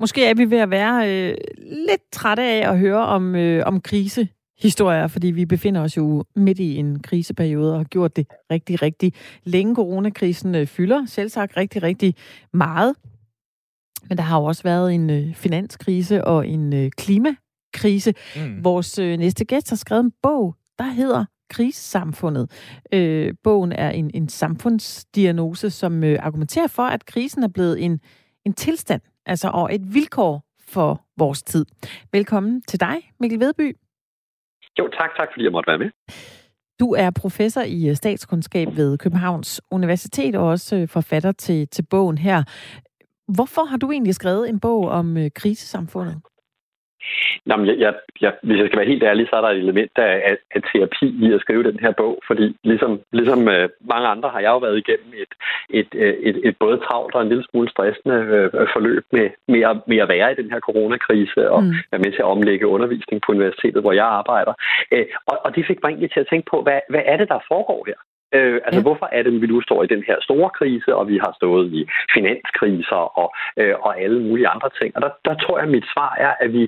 [0.00, 1.34] Måske er vi ved at være øh,
[1.88, 4.28] lidt trætte af at høre om, øh, om krise
[4.58, 8.82] historier, fordi vi befinder os jo midt i en kriseperiode og har gjort det rigtig,
[8.82, 9.12] rigtig
[9.44, 9.74] længe.
[9.74, 12.14] Coronakrisen øh, fylder selv sagt rigtig, rigtig
[12.52, 12.94] meget.
[14.08, 18.14] Men der har jo også været en øh, finanskrise og en øh, klimakrise.
[18.36, 18.64] Mm.
[18.64, 22.50] Vores øh, næste gæst har skrevet en bog, der hedder Krisesamfundet.
[22.92, 28.00] Øh, bogen er en, en samfundsdiagnose, som øh, argumenterer for, at krisen er blevet en,
[28.44, 31.66] en tilstand, altså og et vilkår for vores tid.
[32.12, 33.76] Velkommen til dig, Mikkel Vedby.
[34.78, 35.10] Jo, tak.
[35.16, 35.90] Tak, fordi jeg måtte være med.
[36.80, 41.82] Du er professor i øh, statskundskab ved Københavns Universitet og også øh, forfatter til, til
[41.90, 42.42] bogen her.
[43.34, 45.30] Hvorfor har du egentlig skrevet en bog om øh,
[46.98, 47.46] krisesamfundet?
[47.46, 49.90] Jamen, jeg, jeg, jeg, hvis jeg skal være helt ærlig, så er der et element
[49.96, 54.08] af, af, af terapi i at skrive den her bog, fordi ligesom, ligesom øh, mange
[54.08, 55.32] andre har jeg jo været igennem et,
[55.70, 59.60] et, et, et, et både travlt og en lille smule stressende øh, forløb med, med,
[59.70, 61.72] at, med at være i den her coronakrise og mm.
[61.92, 64.54] være med til at omlægge undervisning på universitetet, hvor jeg arbejder.
[64.92, 67.28] Øh, og, og det fik mig egentlig til at tænke på, hvad, hvad er det,
[67.28, 68.00] der foregår her?
[68.36, 68.86] Øh, altså, ja.
[68.86, 71.32] hvorfor er det, at vi nu står i den her store krise, og vi har
[71.36, 74.96] stået i finanskriser og, øh, og alle mulige andre ting?
[74.96, 76.62] Og der, der tror jeg, at mit svar er, at vi,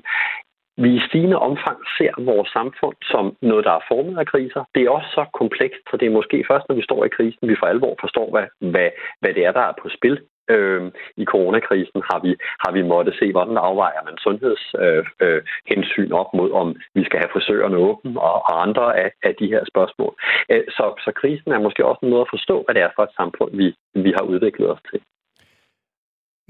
[0.76, 4.62] vi i stigende omfang ser vores samfund som noget, der er formet af kriser.
[4.74, 7.48] Det er også så komplekst, så det er måske først, når vi står i krisen,
[7.48, 8.88] vi for alvor forstår, hvad, hvad,
[9.20, 10.18] hvad det er, der er på spil.
[10.52, 10.82] Øh,
[11.22, 12.32] I coronakrisen har vi,
[12.64, 17.18] har vi måttet se, hvordan afvejer man sundhedshensyn øh, øh, op mod, om vi skal
[17.22, 20.12] have frisørerne åbne og, og andre af, af de her spørgsmål.
[20.52, 23.02] Øh, så, så krisen er måske også en måde at forstå, hvad det er for
[23.08, 23.66] et samfund, vi,
[24.04, 25.00] vi har udviklet os til.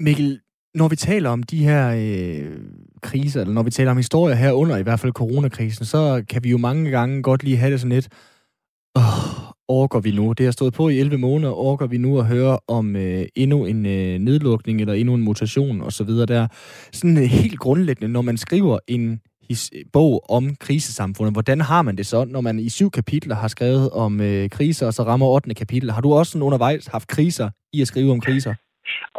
[0.07, 0.39] Mikkel,
[0.73, 2.57] når vi taler om de her øh,
[3.01, 6.49] kriser, eller når vi taler om historier herunder, i hvert fald coronakrisen, så kan vi
[6.49, 8.09] jo mange gange godt lige have det sådan lidt,
[8.97, 10.33] åh, orker vi nu?
[10.33, 11.53] Det har stået på i 11 måneder.
[11.53, 15.81] Orker vi nu at høre om øh, endnu en øh, nedlukning eller endnu en mutation
[15.81, 16.07] osv.
[16.07, 16.47] der?
[16.91, 21.97] Sådan øh, helt grundlæggende, når man skriver en his, bog om krisesamfundet, hvordan har man
[21.97, 25.27] det så, når man i syv kapitler har skrevet om øh, kriser, og så rammer
[25.27, 25.53] 8.
[25.53, 25.91] kapitel?
[25.91, 28.53] Har du også sådan undervejs haft kriser i at skrive om kriser?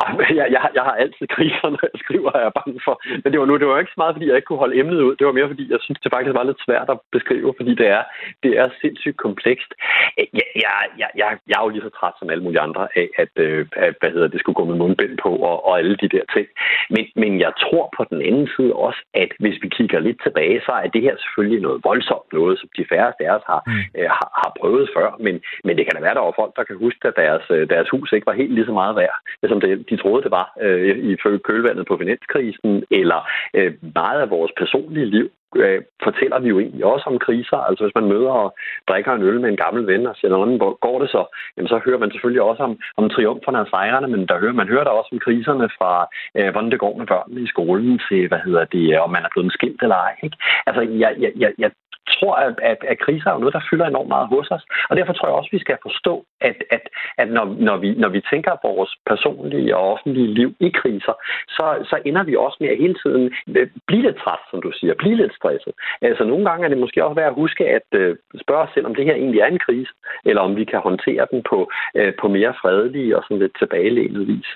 [0.41, 2.95] Jeg, jeg, jeg har altid kriser, når jeg skriver, er jeg bange for.
[3.23, 5.01] Men det var nu, det var ikke så meget, fordi jeg ikke kunne holde emnet
[5.09, 5.14] ud.
[5.16, 7.89] Det var mere, fordi jeg synes, det faktisk var lidt svært at beskrive, fordi det
[7.99, 8.03] er,
[8.45, 9.70] det er sindssygt komplekst.
[10.18, 13.09] Jeg, jeg, jeg, jeg, jeg er jo lige så træt som alle mulige andre af,
[13.23, 16.09] at, øh, at hvad hedder, det skulle gå med mundbind på og, og alle de
[16.14, 16.47] der ting.
[16.95, 20.61] Men, men jeg tror på den anden side også, at hvis vi kigger lidt tilbage,
[20.66, 23.85] så er det her selvfølgelig noget voldsomt noget, som de færreste af os har, mm.
[23.99, 25.09] øh, har, har prøvet før.
[25.27, 27.62] Men, men det kan da være, der var folk, der kan huske, at deres, øh,
[27.75, 29.16] deres hus ikke var helt lige så meget værd,
[29.53, 34.31] som det, de troede, det var øh, i kølvandet på finanskrisen, eller øh, meget af
[34.31, 37.57] vores personlige liv øh, fortæller vi jo egentlig også om kriser.
[37.57, 38.55] Altså hvis man møder og
[38.89, 41.23] drikker en øl med en gammel ven og siger, hvordan går det så?
[41.57, 44.69] Jamen så hører man selvfølgelig også om, om triumferne og sejrene, men der hører, man
[44.69, 46.07] hører der også om kriserne fra,
[46.37, 49.33] øh, hvordan det går med børnene i skolen til, hvad hedder det, om man er
[49.35, 50.15] blevet skilt eller ej.
[50.23, 50.37] Ikke?
[50.67, 51.71] Altså jeg, jeg, jeg, jeg
[52.17, 54.65] tror, at, at, at kriser er noget, der fylder enormt meget hos os.
[54.89, 56.85] Og derfor tror jeg også, at vi skal forstå, at, at,
[57.19, 61.15] at når, når, vi, når vi tænker på vores personlige og offentlige liv i kriser,
[61.57, 63.25] så, så ender vi også med at hele tiden
[63.57, 65.73] øh, blive lidt træt, som du siger, blive lidt stresset.
[66.03, 68.87] Altså nogle gange er det måske også værd at huske at øh, spørge os selv,
[68.87, 69.93] om det her egentlig er en krise,
[70.25, 74.29] eller om vi kan håndtere den på, øh, på mere fredelige og sådan lidt tilbagelænet
[74.29, 74.49] vis.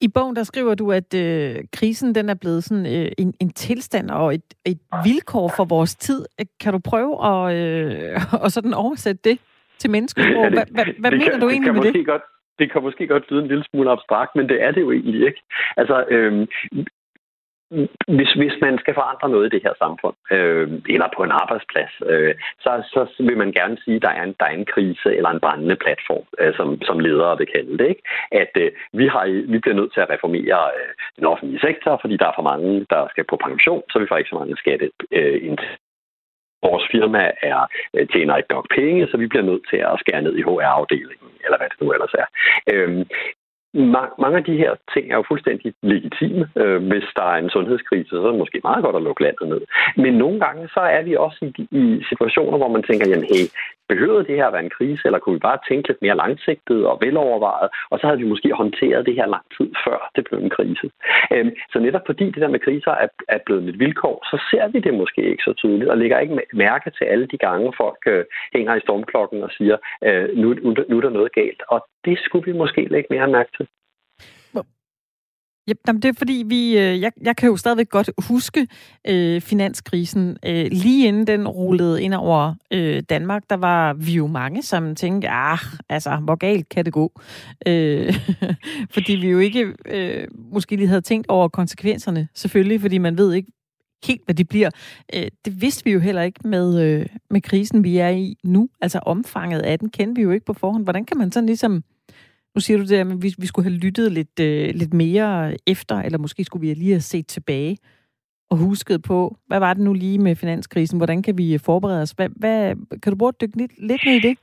[0.00, 3.50] I bogen der skriver du, at øh, krisen den er blevet sådan øh, en, en
[3.50, 6.24] tilstand og et, et vilkår for vores tid.
[6.60, 9.38] Kan du prøve at, øh, at sådan oversætte det
[9.78, 10.48] til menneskesprog?
[10.48, 12.06] Hvad, hvad, hvad mener kan, du egentlig med det?
[12.06, 12.22] Godt,
[12.58, 15.26] det kan måske godt lyde en lille smule abstrakt, men det er det jo egentlig
[15.26, 15.42] ikke.
[15.76, 16.46] Altså, øh,
[18.16, 21.92] hvis, hvis man skal forandre noget i det her samfund, øh, eller på en arbejdsplads,
[22.06, 25.10] øh, så, så vil man gerne sige, at der er en, der er en krise
[25.16, 27.88] eller en brændende platform, øh, som, som ledere vil kalde det.
[27.88, 28.02] Ikke?
[28.32, 32.16] At øh, vi, har, vi bliver nødt til at reformere øh, den offentlige sektor, fordi
[32.16, 34.90] der er for mange, der skal på pension, så vi får ikke så mange skatte
[35.12, 35.58] øh,
[36.62, 37.60] vores firma er,
[37.94, 41.30] øh, tjener ikke nok penge, så vi bliver nødt til at skære ned i HR-afdelingen,
[41.44, 42.26] eller hvad det nu ellers er.
[42.72, 43.04] Øhm,
[44.18, 46.48] mange af de her ting er jo fuldstændig legitime.
[46.56, 49.48] Øh, hvis der er en sundhedskrise, så er det måske meget godt at lukke landet
[49.48, 49.60] ned.
[49.96, 53.44] Men nogle gange, så er vi også i, i situationer, hvor man tænker, jamen hey,
[53.92, 56.80] behøvede det her at være en krise, eller kunne vi bare tænke lidt mere langsigtet
[56.90, 60.38] og velovervejet, og så havde vi måske håndteret det her lang tid før det blev
[60.40, 60.86] en krise.
[61.32, 64.64] Øhm, så netop fordi det der med kriser er, er blevet et vilkår, så ser
[64.72, 68.02] vi det måske ikke så tydeligt, og lægger ikke mærke til alle de gange, folk
[68.06, 68.24] øh,
[68.54, 69.76] hænger i stormklokken og siger,
[70.06, 71.62] øh, nu, nu, nu er der noget galt.
[71.68, 73.66] Og det skulle vi måske lægge mere mærke til.
[75.70, 78.66] Ja, det er fordi, vi, øh, jeg, jeg kan jo stadigvæk godt huske
[79.08, 80.36] øh, finanskrisen.
[80.46, 84.94] Øh, lige inden den rullede ind over øh, Danmark, der var vi jo mange, som
[84.94, 85.58] tænkte, ah,
[85.88, 87.20] altså, hvor galt kan det gå?
[87.66, 88.14] Øh,
[88.94, 93.32] fordi vi jo ikke øh, måske lige havde tænkt over konsekvenserne, selvfølgelig, fordi man ved
[93.32, 93.52] ikke
[94.04, 94.70] helt, hvad de bliver.
[95.14, 98.68] Øh, det vidste vi jo heller ikke med, øh, med krisen, vi er i nu.
[98.80, 100.84] Altså omfanget af den kender vi jo ikke på forhånd.
[100.84, 101.82] Hvordan kan man sådan ligesom
[102.54, 105.96] nu siger du det, at vi, vi skulle have lyttet lidt, øh, lidt mere efter,
[105.96, 107.78] eller måske skulle vi lige have set tilbage
[108.50, 110.96] og husket på, hvad var det nu lige med finanskrisen?
[110.96, 112.10] Hvordan kan vi forberede os?
[112.10, 114.38] Hvad, hvad, kan du bruge at dykke lidt, lidt ned i det?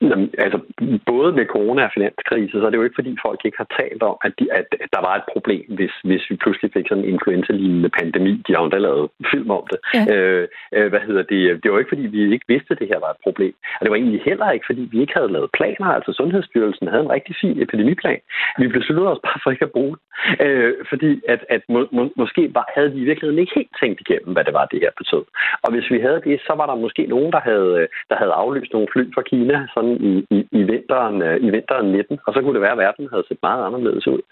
[0.00, 0.58] Jamen, altså,
[1.06, 4.02] både med corona og finanskrise, så er det jo ikke, fordi folk ikke har talt
[4.02, 7.12] om, at, de, at, der var et problem, hvis, hvis vi pludselig fik sådan en
[7.14, 8.32] influenza-lignende pandemi.
[8.46, 9.78] De har jo endda lavet film om det.
[9.94, 10.02] Ja.
[10.14, 11.62] Øh, øh, hvad hedder det?
[11.62, 13.54] Det var ikke, fordi vi ikke vidste, at det her var et problem.
[13.78, 15.88] Og det var egentlig heller ikke, fordi vi ikke havde lavet planer.
[15.96, 18.20] Altså, Sundhedsstyrelsen havde en rigtig fin epidemiplan.
[18.58, 20.04] Vi besluttede os bare for ikke at bruge den.
[20.44, 24.00] Øh, fordi at, at må, må, måske var, havde vi i virkeligheden ikke helt tænkt
[24.00, 25.24] igennem, hvad det var, det her betød.
[25.64, 28.72] Og hvis vi havde det, så var der måske nogen, der havde, der havde aflyst
[28.72, 32.34] nogle fly fra Kina, sådan sådan i, i, i, vinteren, øh, i vinteren 19, og
[32.34, 34.22] så kunne det være, at verden havde set meget anderledes ud.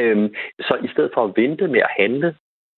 [0.00, 2.34] Øhm, så i stedet for at vente med at handle,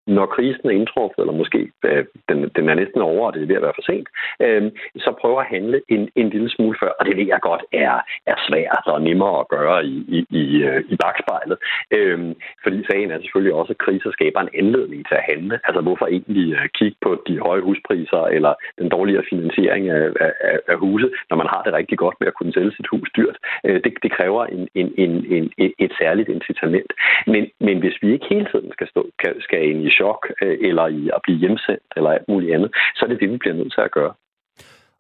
[0.06, 3.46] når krisen er indtruffet, eller måske øh, den, den er næsten over, og det er
[3.46, 4.08] ved at være for sent,
[4.44, 4.62] øh,
[4.96, 6.92] så prøver at handle en, en lille smule før.
[6.98, 7.94] Og det ved jeg godt er,
[8.26, 11.58] er svært og nemmere at gøre i, i, i, øh, i bagspejlet.
[11.96, 12.18] Øh,
[12.62, 15.60] fordi sagen er selvfølgelig også, at kriser skaber en anledning til at handle.
[15.64, 20.58] Altså hvorfor egentlig øh, kigge på de høje huspriser eller den dårligere finansiering af, af,
[20.68, 23.36] af huse, når man har det rigtig godt med at kunne sælge sit hus dyrt.
[23.66, 26.90] Øh, det, det kræver en, en, en, en, et særligt incitament.
[27.26, 30.86] Men, men hvis vi ikke hele tiden skal, stå, skal ind i chok, øh, eller
[30.86, 33.72] i at blive hjemsendt, eller alt muligt andet, så er det det, vi bliver nødt
[33.74, 34.12] til at gøre.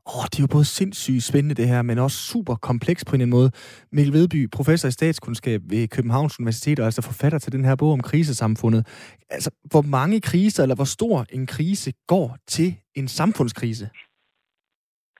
[0.08, 3.16] Åh, oh, det er jo både sindssygt spændende det her, men også super kompleks på
[3.16, 3.50] en måde.
[3.92, 7.92] Mikkel Vedby, professor i statskundskab ved Københavns Universitet, og altså forfatter til den her bog
[7.92, 8.82] om krisesamfundet.
[9.30, 13.86] Altså, hvor mange kriser, eller hvor stor en krise går til en samfundskrise?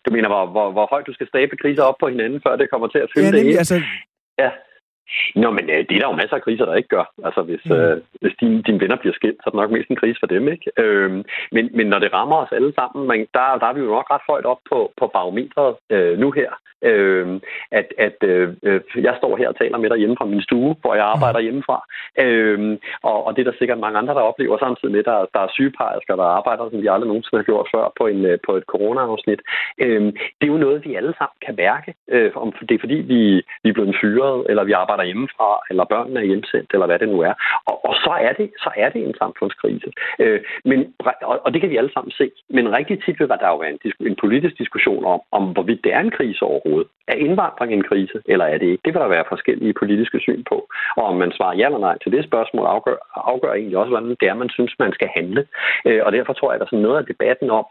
[0.04, 2.70] Du mener, hvor, hvor, hvor højt du skal stable kriser op på hinanden, før det
[2.70, 3.76] kommer til at fylde ja, nemlig, det altså,
[4.38, 4.50] Ja.
[5.34, 7.06] Nå, men øh, det er der jo masser af kriser, der ikke gør.
[7.24, 7.76] Altså, hvis, mm.
[7.76, 10.26] øh, hvis dine, dine venner bliver skilt, så er det nok mest en krise for
[10.26, 10.70] dem, ikke?
[10.78, 13.86] Øhm, men, men når det rammer os alle sammen, man, der, der er vi jo
[13.86, 16.50] nok ret højt op på, på barometret øh, nu her.
[16.90, 17.40] Øh,
[17.70, 20.76] at at øh, øh, jeg står her og taler med dig hjemme fra min stue,
[20.80, 21.44] hvor jeg arbejder mm.
[21.44, 21.78] hjemmefra.
[22.24, 25.26] Øh, og, og det er der sikkert mange andre, der oplever samtidig med, at der,
[25.34, 28.38] der er sygeplejersker, der arbejder, som vi aldrig nogensinde har gjort før på, en, øh,
[28.46, 29.40] på et corona-afsnit.
[29.78, 30.02] Øh,
[30.38, 31.94] det er jo noget, vi alle sammen kan mærke.
[32.08, 33.20] Øh, om det er fordi, vi,
[33.62, 36.98] vi er blevet fyret, eller vi arbejder arbejder hjemmefra, eller børnene er hjemsendt, eller hvad
[36.98, 37.34] det nu er.
[37.70, 39.90] Og, og så, er det, så er det en samfundskrise.
[40.22, 40.78] Øh, men,
[41.30, 42.26] og, og det kan vi alle sammen se.
[42.56, 43.80] Men rigtig tit vil der jo være en,
[44.10, 46.88] en politisk diskussion om, om hvorvidt det er en krise overhovedet.
[47.08, 48.84] Er indvandring en krise, eller er det ikke?
[48.84, 50.56] Det vil der være forskellige politiske syn på.
[50.96, 52.98] Og om man svarer ja eller nej til det spørgsmål, afgør,
[53.32, 55.46] afgør egentlig også, hvordan det er, man synes, man skal handle.
[55.86, 57.66] Øh, og derfor tror jeg, at der er sådan noget af debatten om,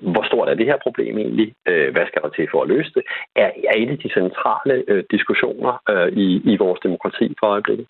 [0.00, 1.54] hvor stort er det her problem egentlig?
[1.68, 3.02] Øh, hvad skal der til for at løse det?
[3.36, 7.86] Er, er en af de centrale øh, diskussioner øh, i, i vores demokrati for øjeblikket.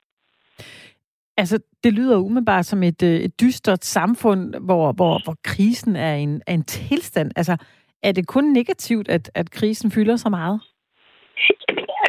[1.36, 6.14] Altså, det lyder umiddelbart som et, øh, et dystert samfund, hvor, hvor, hvor krisen er
[6.14, 7.30] en, er en tilstand.
[7.36, 7.56] Altså,
[8.02, 10.60] er det kun negativt, at, at krisen fylder så meget?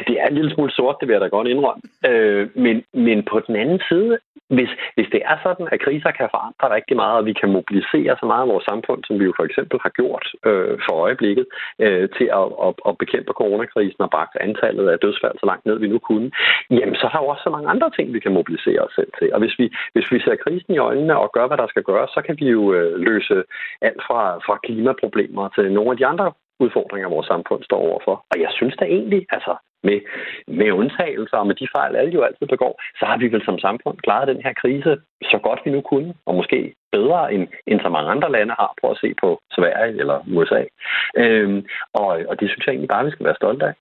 [0.09, 1.83] Det er en lille smule sort, det vil jeg da godt indrømme.
[2.09, 4.17] Øh, men, men på den anden side
[4.57, 8.13] hvis, hvis det er sådan, at kriser kan forandre rigtig meget, og vi kan mobilisere
[8.19, 11.45] så meget af vores samfund, som vi jo for eksempel har gjort øh, for øjeblikket,
[11.83, 15.77] øh, til at, at, at bekæmpe coronakrisen og bragt antallet af dødsfald så langt ned,
[15.79, 16.31] vi nu kunne,
[16.79, 19.33] jamen så har vi også så mange andre ting, vi kan mobilisere os selv til.
[19.33, 22.09] Og hvis vi, hvis vi ser krisen i øjnene og gør, hvad der skal gøres,
[22.09, 23.35] så kan vi jo øh, løse
[23.81, 28.25] alt fra, fra klimaproblemer til nogle af de andre udfordringer, vores samfund står overfor.
[28.31, 29.53] Og jeg synes da egentlig, altså
[29.83, 29.99] med,
[30.47, 33.59] med undtagelser og med de fejl, alle jo altid begår, så har vi vel som
[33.59, 34.97] samfund klaret den her krise
[35.31, 38.73] så godt vi nu kunne, og måske bedre end, end så mange andre lande har.
[38.81, 40.63] på at se på Sverige eller USA.
[41.17, 43.73] Øhm, og, og det synes jeg egentlig bare, vi skal være stolte af.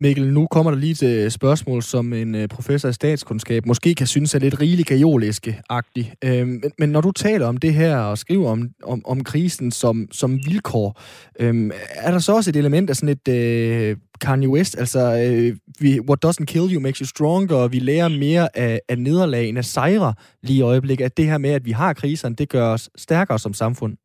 [0.00, 4.06] Mikkel, nu kommer der lige til spørgsmål, som en øh, professor i statskundskab måske kan
[4.06, 6.12] synes er lidt rigeligt kajoliske-agtig.
[6.24, 9.70] Øhm, men, men når du taler om det her og skriver om, om, om krisen
[9.70, 11.00] som, som vilkår,
[11.40, 15.56] øhm, er der så også et element af sådan et øh, Kanye West, altså øh,
[15.80, 19.48] vi, what doesn't kill you makes you stronger, og vi lærer mere af, af nederlag
[19.48, 22.48] end af sejre lige i øjeblikket, at det her med, at vi har kriserne, det
[22.48, 23.96] gør os stærkere som samfund?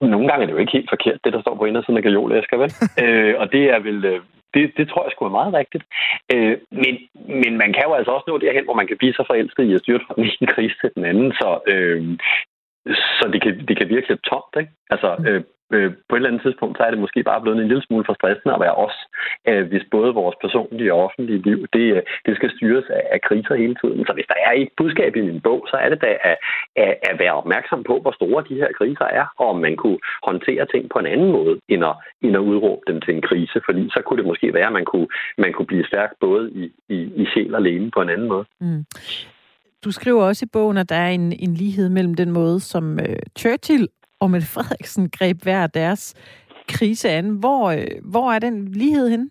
[0.00, 2.56] Nogle gange er det jo ikke helt forkert, det der står på indersiden af gajolæsker,
[2.56, 2.72] vel?
[3.02, 4.04] øh, og det er vel...
[4.04, 4.20] Øh,
[4.54, 5.84] det, det tror jeg skulle er meget rigtigt.
[6.34, 6.94] Øh, men,
[7.42, 9.74] men man kan jo altså også nå derhen, hvor man kan blive så forelsket i
[9.74, 12.00] at styre fra den ene krise til den anden, så, øh,
[13.18, 14.54] så det, kan, det kan virke lidt tomt.
[14.60, 14.72] Ikke?
[14.90, 15.42] Altså, øh,
[15.74, 18.04] øh, på et eller andet tidspunkt, så er det måske bare blevet en lille smule
[18.06, 18.96] for stressende at være os,
[19.48, 23.20] øh, hvis både vores personlige og offentlige liv, det, øh, det skal styres af, af
[23.20, 24.06] kriser hele tiden.
[24.06, 26.36] Så hvis der er et budskab i min bog, så er det da at,
[26.84, 30.00] at, at være opmærksom på, hvor store de her kriser er, og om man kunne
[30.28, 33.60] håndtere ting på en anden måde, end at, end at udråbe dem til en krise.
[33.66, 35.08] Fordi så kunne det måske være, at man kunne,
[35.38, 38.44] man kunne blive stærk både i, i, i sjæl og lægen på en anden måde.
[38.60, 38.84] Mm.
[39.84, 42.98] Du skriver også i bogen, at der er en, en lighed mellem den måde, som
[43.00, 43.88] øh, Churchill
[44.20, 46.14] og Mette Frederiksen greb hver deres
[46.68, 47.30] krise an.
[47.30, 49.30] Hvor, øh, hvor er den lighed henne?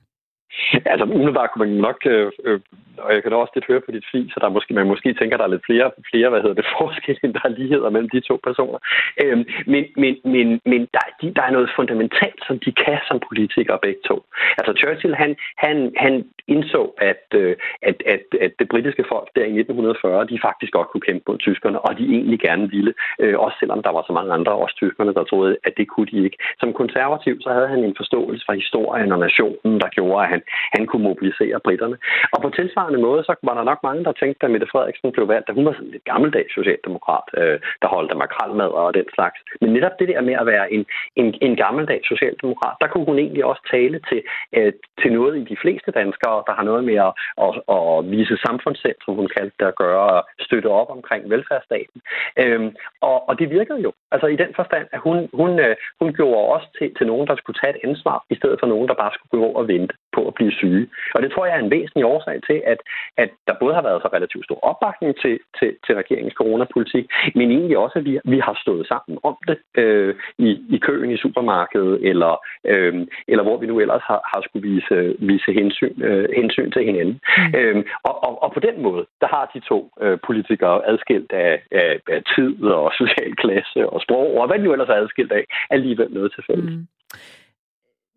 [0.85, 2.59] Altså, umiddelbart kunne man nok øh, øh
[2.97, 5.13] og jeg kan da også lidt høre på dit fis, så der måske, man måske
[5.13, 8.09] tænker, der er lidt flere, flere hvad hedder det, forskelle, end der er ligheder mellem
[8.09, 8.79] de to personer.
[9.23, 13.19] Øhm, men men, men, men der, de, der er noget fundamentalt, som de kan som
[13.29, 14.17] politikere begge to.
[14.57, 16.13] Altså Churchill, han, han, han
[16.47, 16.81] indså,
[17.11, 21.07] at, øh, at, at, at det britiske folk der i 1940, de faktisk godt kunne
[21.07, 24.33] kæmpe mod tyskerne, og de egentlig gerne ville, øh, også selvom der var så mange
[24.33, 26.37] andre, også tyskerne, der troede, at det kunne de ikke.
[26.59, 30.36] Som konservativ, så havde han en forståelse for historien og nationen, der gjorde, at han,
[30.75, 31.97] han kunne mobilisere britterne.
[32.33, 35.27] Og på tilsvarende måde, så var der nok mange, der tænkte, at Mette Frederiksen blev
[35.27, 39.07] valgt, at hun var sådan lidt gammeldags socialdemokrat, øh, der holdt af makralmad og den
[39.15, 39.39] slags.
[39.61, 40.85] Men netop det der med at være en,
[41.15, 44.21] en, en gammeldags socialdemokrat, der kunne hun egentlig også tale til,
[44.57, 47.13] øh, til noget i de fleste danskere, der har noget med at,
[47.45, 51.99] at, at vise samfundssind, som hun kaldte det, at gøre og støtte op omkring velfærdsstaten.
[52.41, 52.69] Øhm,
[53.01, 53.91] og, og det virkede jo.
[54.11, 57.35] Altså i den forstand, at hun, hun, øh, hun gjorde også til, til nogen, der
[57.35, 60.21] skulle tage et ansvar, i stedet for nogen, der bare skulle gå og vente på
[60.27, 60.87] at blive syge.
[61.15, 62.79] Og det tror jeg er en væsentlig årsag til, at,
[63.17, 67.05] at der både har været så relativt stor opbakning til, til, til regeringens coronapolitik,
[67.35, 71.11] men egentlig også, at vi, vi har stået sammen om det øh, i, i køen
[71.11, 72.33] i supermarkedet, eller,
[72.65, 72.93] øh,
[73.27, 77.19] eller hvor vi nu ellers har, har skulle vise, vise hensyn, øh, hensyn til hinanden.
[77.37, 77.59] Mm.
[77.59, 81.63] Øh, og, og, og på den måde, der har de to øh, politikere adskilt af,
[81.71, 85.31] af, af tid og social klasse og sprog, og hvad de nu ellers er adskilt
[85.31, 86.73] af, alligevel noget til fælles.
[86.73, 86.87] Mm.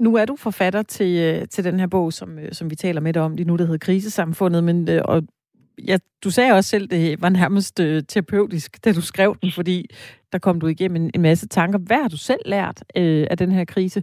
[0.00, 3.00] Nu er du forfatter til, øh, til den her bog, som, øh, som vi taler
[3.00, 5.22] med dig om lige nu, der hedder Krisesamfundet, men øh, og
[5.86, 9.86] ja, du sagde også selv, det var nærmest øh, terapeutisk, da du skrev den, fordi
[10.32, 11.78] der kom du igennem en, en masse tanker.
[11.78, 14.02] Hvad har du selv lært øh, af den her krise?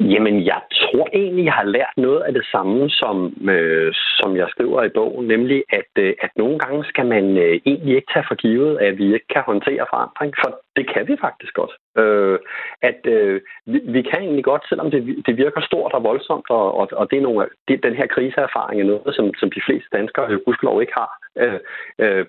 [0.00, 3.16] Jamen, jeg tror egentlig, jeg har lært noget af det samme, som,
[3.48, 7.60] øh, som jeg skriver i bogen, nemlig at, øh, at nogle gange skal man øh,
[7.66, 11.16] egentlig ikke tage for givet, at vi ikke kan håndtere forandring, for det kan vi
[11.20, 11.72] faktisk godt.
[11.98, 12.38] Øh,
[12.82, 16.74] at øh, vi, vi kan egentlig godt, selvom det, det virker stort og voldsomt, og,
[16.80, 19.88] og, og det er nogle, det, den her kriseerfaring er noget, som, som de fleste
[19.92, 21.10] danskere jo gudskelov ikke har
[21.42, 21.60] øh,
[21.98, 22.26] øh,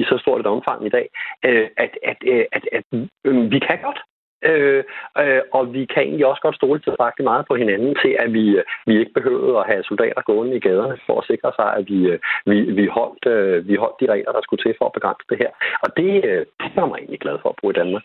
[0.00, 1.06] i så stort et omfang i dag,
[1.46, 2.84] øh, at, at, at, at, at
[3.24, 4.00] øh, vi kan godt.
[4.50, 4.84] Øh,
[5.22, 8.44] øh, og vi kan egentlig også godt stole tilbage meget på hinanden til, at vi,
[8.58, 11.84] øh, vi ikke behøvede at have soldater gående i gaderne for at sikre sig, at
[11.90, 14.96] vi, øh, vi, vi, holdt, øh, vi holdt de regler, der skulle til for at
[14.98, 15.50] begrænse det her.
[15.84, 18.04] Og det, øh, det er mig egentlig glad for at bruge i Danmark.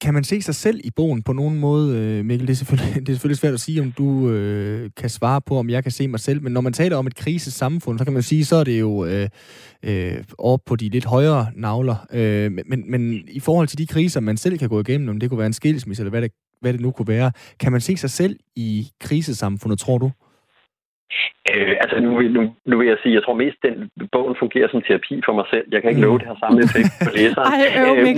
[0.00, 2.46] Kan man se sig selv i bogen på nogen måde, øh, Mikkel?
[2.46, 5.58] Det er selvfølgelig, det er selvfølgelig svært at sige, om du øh, kan svare på,
[5.58, 8.12] om jeg kan se mig selv, men når man taler om et krisesamfund, så kan
[8.12, 9.28] man sige, så er det jo øh,
[9.82, 12.06] øh, op på de lidt højere navler.
[12.12, 15.28] Øh, men, men i forhold til de kriser, man selv kan gå igennem, om det
[15.28, 17.96] kunne være en skilsmisse, eller hvad det, hvad det nu kunne være, kan man se
[17.96, 20.10] sig selv i krisesamfundet, tror du?
[21.54, 24.82] Øh, altså nu, nu, nu vil jeg sige, jeg tror mest, den bogen fungerer som
[24.82, 25.66] terapi for mig selv.
[25.72, 27.46] Jeg kan ikke love, det har samme effekt på læseren.
[27.52, 28.16] Ej, øh, men,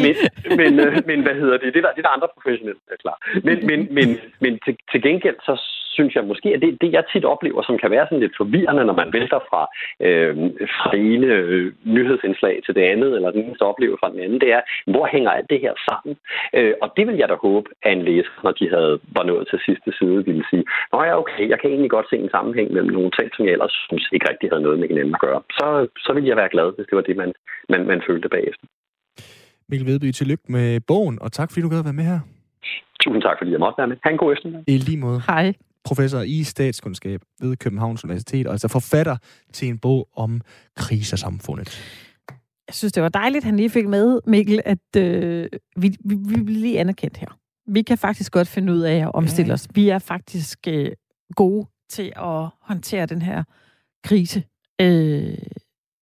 [0.61, 1.69] men, øh, men hvad hedder det?
[1.75, 3.19] Det er der, det er der andre professionelle, er klar.
[3.47, 4.09] Men, men, men,
[4.45, 5.55] men til, til gengæld, så
[5.97, 8.85] synes jeg måske, at det, det jeg tit oplever, som kan være sådan lidt forvirrende,
[8.85, 9.63] når man vælter fra,
[10.07, 10.35] øh,
[10.79, 14.51] fra ene øh, nyhedsindslag til det andet, eller den eneste oplever fra den anden, det
[14.57, 14.63] er,
[14.93, 16.15] hvor hænger alt det her sammen?
[16.59, 19.45] Øh, og det vil jeg da håbe, at en læser, når de havde, var nået
[19.51, 22.69] til sidste side, ville sige, nå ja, okay, jeg kan egentlig godt se en sammenhæng
[22.73, 25.41] mellem nogle ting, som jeg ellers synes ikke rigtig havde noget med hinanden at gøre.
[25.59, 25.67] Så,
[26.05, 27.33] så ville jeg være glad, hvis det var det, man,
[27.73, 28.65] man, man følte bagefter.
[29.69, 32.21] Mikkel Vedby, tillykke med bogen, og tak fordi du gad at være med her.
[33.03, 33.97] Tusind tak, fordi jeg måtte være med.
[34.05, 34.65] Ha' en god eftermiddag.
[34.67, 35.21] I lige måde.
[35.29, 35.55] Hej
[35.89, 39.17] professor i statskundskab ved Københavns Universitet, og altså forfatter
[39.53, 40.41] til en bog om
[40.77, 41.83] krisersamfundet.
[42.69, 46.15] Jeg synes, det var dejligt, at han lige fik med, Mikkel, at øh, vi, vi,
[46.15, 47.39] vi bliver lige anerkendt her.
[47.67, 49.55] Vi kan faktisk godt finde ud af at omstille ja.
[49.55, 49.69] os.
[49.75, 50.91] Vi er faktisk øh,
[51.37, 53.45] gode til at håndtere den her
[54.05, 54.43] krise.
[54.81, 55.39] Øh,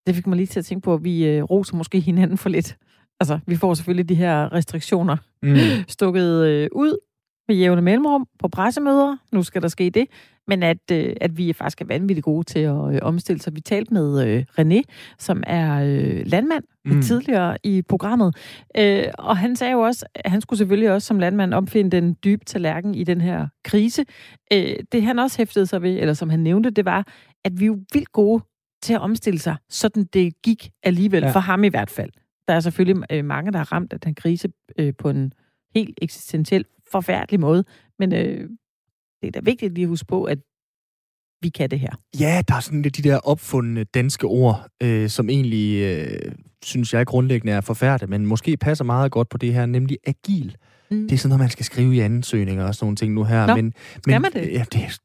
[0.06, 2.48] det fik mig lige til at tænke på, at vi øh, roser måske hinanden for
[2.48, 2.76] lidt.
[3.20, 5.56] Altså, vi får selvfølgelig de her restriktioner mm.
[5.88, 6.98] stukket øh, ud
[7.48, 9.16] med jævne mellemrum på pressemøder.
[9.32, 10.06] Nu skal der ske det.
[10.48, 13.54] men at, øh, at vi faktisk er vanvittigt gode til at øh, omstille sig.
[13.54, 14.82] Vi talte med øh, René,
[15.18, 17.02] som er øh, landmand mm.
[17.02, 18.36] tidligere i programmet,
[18.76, 22.16] øh, og han sagde jo også, at han skulle selvfølgelig også som landmand opfinde den
[22.24, 24.04] dybe tallerken i den her krise.
[24.52, 27.06] Øh, det han også hæftede sig ved, eller som han nævnte, det var,
[27.44, 28.42] at vi er jo vildt gode
[28.82, 31.30] til at omstille sig, sådan det gik alligevel, ja.
[31.30, 32.10] for ham i hvert fald.
[32.48, 35.32] Der er selvfølgelig øh, mange, der har ramt af den krise øh, på en
[35.74, 37.64] helt eksistentiel, forfærdelig måde,
[37.98, 38.48] men øh,
[39.22, 40.38] det er da vigtigt lige at huske på, at
[41.42, 41.90] vi kan det her.
[42.20, 46.32] Ja, der er sådan lidt de der opfundne danske ord, øh, som egentlig, øh,
[46.64, 50.56] synes jeg grundlæggende er forfærdelige, men måske passer meget godt på det her, nemlig agil.
[50.90, 51.08] Mm.
[51.08, 53.46] Det er sådan noget, man skal skrive i ansøgninger og sådan nogle ting nu her.
[53.46, 54.52] Nå, men, skal men, man det?
[54.52, 55.00] Ja, det,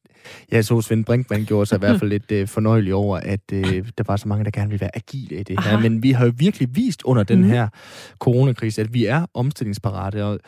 [0.52, 3.86] jeg så Svend Brinkmann gjorde sig i hvert fald lidt øh, fornøjelig over, at øh,
[3.98, 5.72] der var så mange, der gerne ville være agile i det her.
[5.72, 5.90] Aha.
[5.90, 7.50] Men vi har jo virkelig vist under den mm.
[7.50, 7.68] her
[8.20, 10.40] coronakrise, at vi er omstillingsparate, og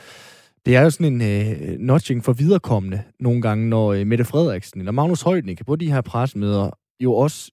[0.66, 4.82] det er jo sådan en øh, notching for viderekommende nogle gange, når øh, Mette Frederiksen
[4.82, 7.52] eller Magnus Højtnik på de her pressemøder jo også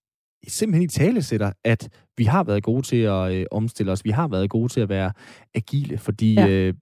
[0.48, 4.04] simpelthen i tale sætter, at vi har været gode til at øh, omstille os.
[4.04, 5.12] Vi har været gode til at være
[5.54, 6.48] agile, fordi ja.
[6.48, 6.74] øh,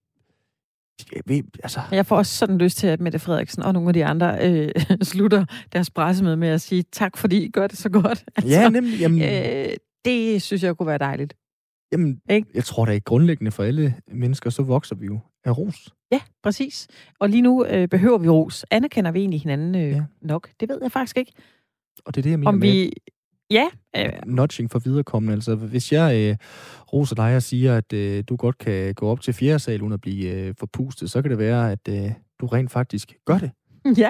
[1.29, 1.81] jeg, altså...
[1.93, 4.71] jeg får også sådan lyst til, at Mette Frederiksen og nogle af de andre øh,
[5.03, 8.25] slutter deres pressemøde med at sige tak, fordi I gør det så godt.
[8.37, 9.01] Altså, ja, nemlig.
[9.01, 9.23] Jamen...
[9.23, 11.35] Øh, det synes jeg kunne være dejligt.
[11.93, 12.49] Jamen, ikke?
[12.55, 15.89] jeg tror da ikke grundlæggende for alle mennesker, så vokser vi jo af ros.
[16.13, 16.89] Ja, præcis.
[17.19, 18.65] Og lige nu øh, behøver vi ros.
[18.71, 20.05] Anerkender vi egentlig hinanden øh, ja.
[20.21, 20.51] nok?
[20.61, 21.33] Det ved jeg faktisk ikke.
[22.05, 22.93] Og det er det, jeg mener Om vi...
[23.51, 23.69] Ja.
[23.97, 24.13] Øh...
[24.27, 25.35] Notching for viderekommende.
[25.35, 26.37] Altså, hvis jeg øh,
[26.93, 29.93] roser dig og siger, at øh, du godt kan gå op til fjerde sal uden
[29.93, 33.51] at blive øh, forpustet, så kan det være, at øh, du rent faktisk gør det.
[33.99, 34.09] Ja,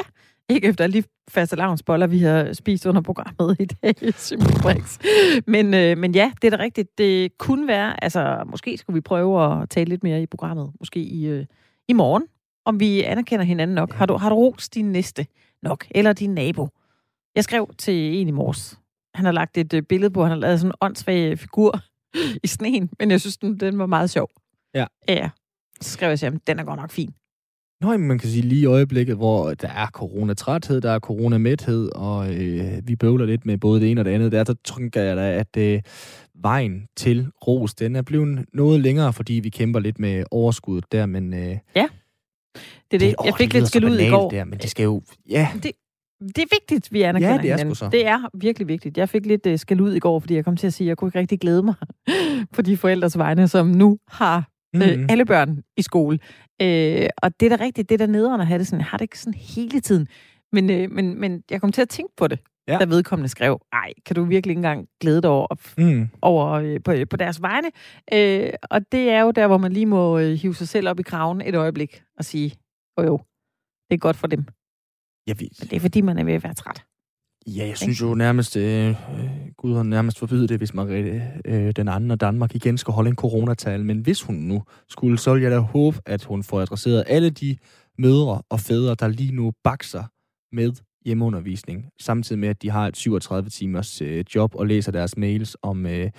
[0.48, 3.94] ikke efter de faste lavnsboller, vi har spist under programmet i dag,
[5.54, 6.98] men, øh, men ja, det er da rigtigt.
[6.98, 11.00] Det kunne være, altså måske skulle vi prøve at tale lidt mere i programmet, måske
[11.00, 11.46] i, øh,
[11.88, 12.26] i morgen,
[12.64, 13.90] om vi anerkender hinanden nok.
[13.90, 13.96] Ja.
[13.96, 15.26] Har du, har du rost din næste
[15.62, 16.68] nok, eller din nabo?
[17.34, 18.78] Jeg skrev til en i morges.
[19.14, 21.80] Han har lagt et øh, billede på, han har lavet sådan en åndssvag figur
[22.44, 24.30] i sneen, men jeg synes, den, den var meget sjov.
[24.74, 24.86] Ja.
[25.08, 25.30] Ja.
[25.80, 27.14] Så skrev jeg til ham, den er godt nok fin.
[27.80, 32.34] Nå, man kan sige lige i øjeblikket, hvor der er coronatræthed, der er coronamæthed, og
[32.34, 35.16] øh, vi bøvler lidt med både det ene og det andet, der, så tænker jeg
[35.16, 35.82] da, at øh,
[36.42, 41.06] vejen til ros, den er blevet noget længere, fordi vi kæmper lidt med overskuddet der,
[41.06, 41.34] men...
[41.34, 41.88] Øh, ja,
[42.90, 43.00] det er det.
[43.00, 44.30] det jeg fik det lidt skæld ud i går.
[44.30, 45.02] Der, men det skal jo...
[45.28, 45.48] Ja.
[45.54, 45.72] Det,
[46.20, 47.74] det er vigtigt, vi anerkender ja, det er hinanden.
[47.74, 47.88] Så.
[47.92, 48.98] Det er virkelig vigtigt.
[48.98, 50.88] Jeg fik lidt uh, skæld ud i går, fordi jeg kom til at sige, at
[50.88, 51.74] jeg kunne ikke rigtig glæde mig
[52.54, 54.82] på de forældres vegne, som nu har mm.
[54.82, 56.18] øh, alle børn i skole.
[56.62, 58.80] Øh, og det er da rigtigt, det er da nederen at have det sådan.
[58.80, 60.06] Jeg har det ikke sådan hele tiden.
[60.52, 62.78] Men, øh, men, men jeg kom til at tænke på det, ja.
[62.78, 65.46] da vedkommende skrev, ej, kan du virkelig ikke engang glæde dig over,
[65.78, 66.08] mm.
[66.22, 67.68] over øh, på, på deres vegne?
[68.12, 71.00] Øh, og det er jo der, hvor man lige må øh, hive sig selv op
[71.00, 72.54] i kraven et øjeblik og sige,
[72.96, 73.16] åh jo,
[73.90, 74.44] det er godt for dem.
[75.26, 75.48] Jeg ved.
[75.60, 76.84] Men det er fordi, man er ved at være træt.
[77.46, 78.94] Ja, jeg synes jo nærmest, øh,
[79.56, 83.10] Gud har nærmest forbydet det, hvis Margrethe øh, den anden og Danmark igen skal holde
[83.10, 83.84] en coronatal.
[83.84, 87.30] Men hvis hun nu skulle, så vil jeg da håbe, at hun får adresseret alle
[87.30, 87.56] de
[87.98, 90.04] mødre og fædre, der lige nu bakser
[90.56, 90.72] med
[91.04, 95.56] hjemmeundervisning, samtidig med, at de har et 37 timers øh, job og læser deres mails
[95.62, 96.10] om øh,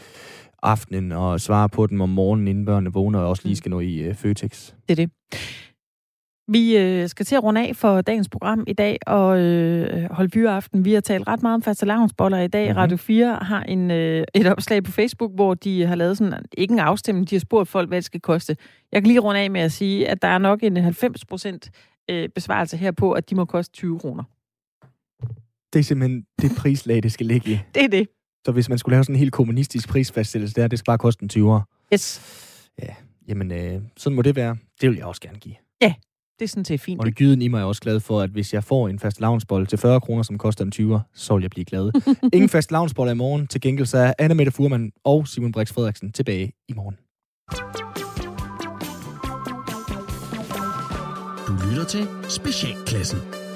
[0.64, 3.56] aftenen og svarer på dem om morgenen, inden børnene vågner, og også lige mm.
[3.56, 4.74] skal nå i øh, Føtex.
[4.90, 5.12] Det er det.
[6.52, 10.30] Vi øh, skal til at runde af for dagens program i dag og øh, holde
[10.32, 10.86] fyreaften.
[10.86, 12.66] Vi har talt ret meget om faste i dag.
[12.66, 12.78] Mm-hmm.
[12.78, 16.72] Radio 4 har en, øh, et opslag på Facebook, hvor de har lavet sådan, ikke
[16.72, 18.58] en afstemning, de har spurgt folk, hvad det skal koste.
[18.92, 21.72] Jeg kan lige runde af med at sige, at der er nok en 90 procent
[22.10, 24.24] øh, besvarelse her på, at de må koste 20 kroner.
[25.74, 27.60] Det er simpelthen det prislag, det skal ligge i.
[27.76, 28.08] Det er det.
[28.46, 31.24] Så hvis man skulle lave sådan en helt kommunistisk prisfastsættelse der, det skal bare koste
[31.24, 31.90] en 20'er.
[31.94, 32.22] Yes.
[32.84, 32.94] Ja,
[33.28, 34.58] jamen øh, sådan må det være.
[34.82, 35.56] Det vil jeg også gerne give.
[35.82, 35.94] Ja,
[36.40, 37.00] det er sådan set fint.
[37.00, 39.20] Og det gyden i mig er også glad for, at hvis jeg får en fast
[39.20, 41.92] lavnsbold til 40 kroner, som koster en 20'er, så vil jeg blive glad.
[42.34, 43.48] Ingen fast lavnsbold i morgen.
[43.48, 46.98] Til gengæld så er Anna Mette Furman og Simon Brix Frederiksen tilbage i morgen.
[51.48, 53.49] Du lytter til Specialklassen.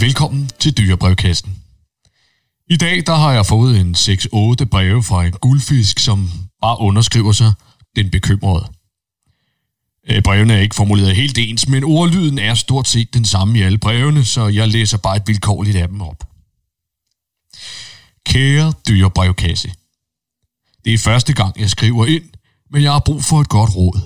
[0.00, 1.62] Velkommen til Dyrebrevkassen.
[2.70, 6.30] I dag der har jeg fået en 6-8 breve fra en guldfisk, som
[6.60, 7.52] bare underskriver sig
[7.96, 8.66] den bekymrede.
[10.10, 13.62] Øh, brevene er ikke formuleret helt ens, men ordlyden er stort set den samme i
[13.62, 16.24] alle brevene, så jeg læser bare et vilkårligt af dem op.
[18.26, 19.72] Kære dyrebrevkasse.
[20.84, 22.24] Det er første gang, jeg skriver ind,
[22.70, 24.00] men jeg har brug for et godt råd.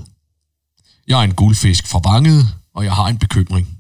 [1.09, 3.80] Jeg er en guldfisk fra Vanget, og jeg har en bekymring.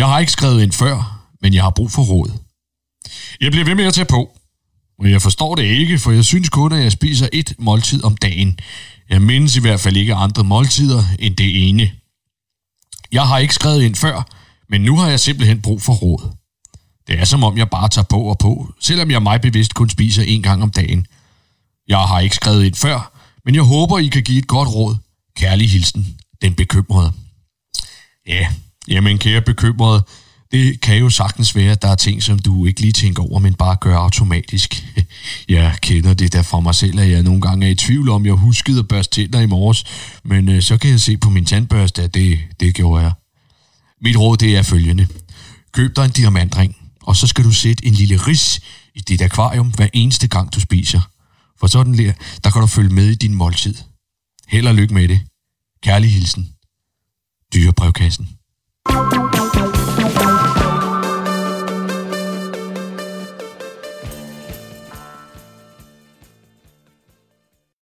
[0.00, 2.30] Jeg har ikke skrevet ind før, men jeg har brug for råd.
[3.40, 4.38] Jeg bliver ved med at tage på.
[4.98, 8.16] Og jeg forstår det ikke, for jeg synes kun, at jeg spiser et måltid om
[8.16, 8.58] dagen.
[9.10, 11.92] Jeg mindes i hvert fald ikke andre måltider end det ene.
[13.12, 14.28] Jeg har ikke skrevet ind før,
[14.68, 16.36] men nu har jeg simpelthen brug for råd.
[17.06, 19.90] Det er som om, jeg bare tager på og på, selvom jeg mig bevidst kun
[19.90, 21.06] spiser en gang om dagen.
[21.88, 23.12] Jeg har ikke skrevet ind før,
[23.44, 24.96] men jeg håber, I kan give et godt råd.
[25.36, 27.12] Kærlig hilsen, den bekymrede.
[28.26, 28.48] Ja,
[28.90, 30.04] jamen kære bekymrede,
[30.52, 33.38] det kan jo sagtens være, at der er ting, som du ikke lige tænker over,
[33.38, 34.86] men bare gør automatisk.
[35.48, 38.26] Jeg kender det der fra mig selv, at jeg nogle gange er i tvivl om,
[38.26, 39.84] jeg huskede at børste tænder i morges,
[40.24, 43.12] men øh, så kan jeg se på min tandbørste, at det, det gjorde jeg.
[44.00, 45.08] Mit råd det er følgende.
[45.72, 48.60] Køb dig en diamantring, og så skal du sætte en lille ris
[48.94, 51.00] i dit akvarium hver eneste gang, du spiser.
[51.60, 52.12] For sådan der,
[52.44, 53.74] der kan du følge med i din måltid.
[54.48, 55.20] Held og lykke med det.
[55.82, 56.48] Kærlig hilsen.
[57.54, 58.39] Dyrebrevkassen.
[58.90, 59.49] Música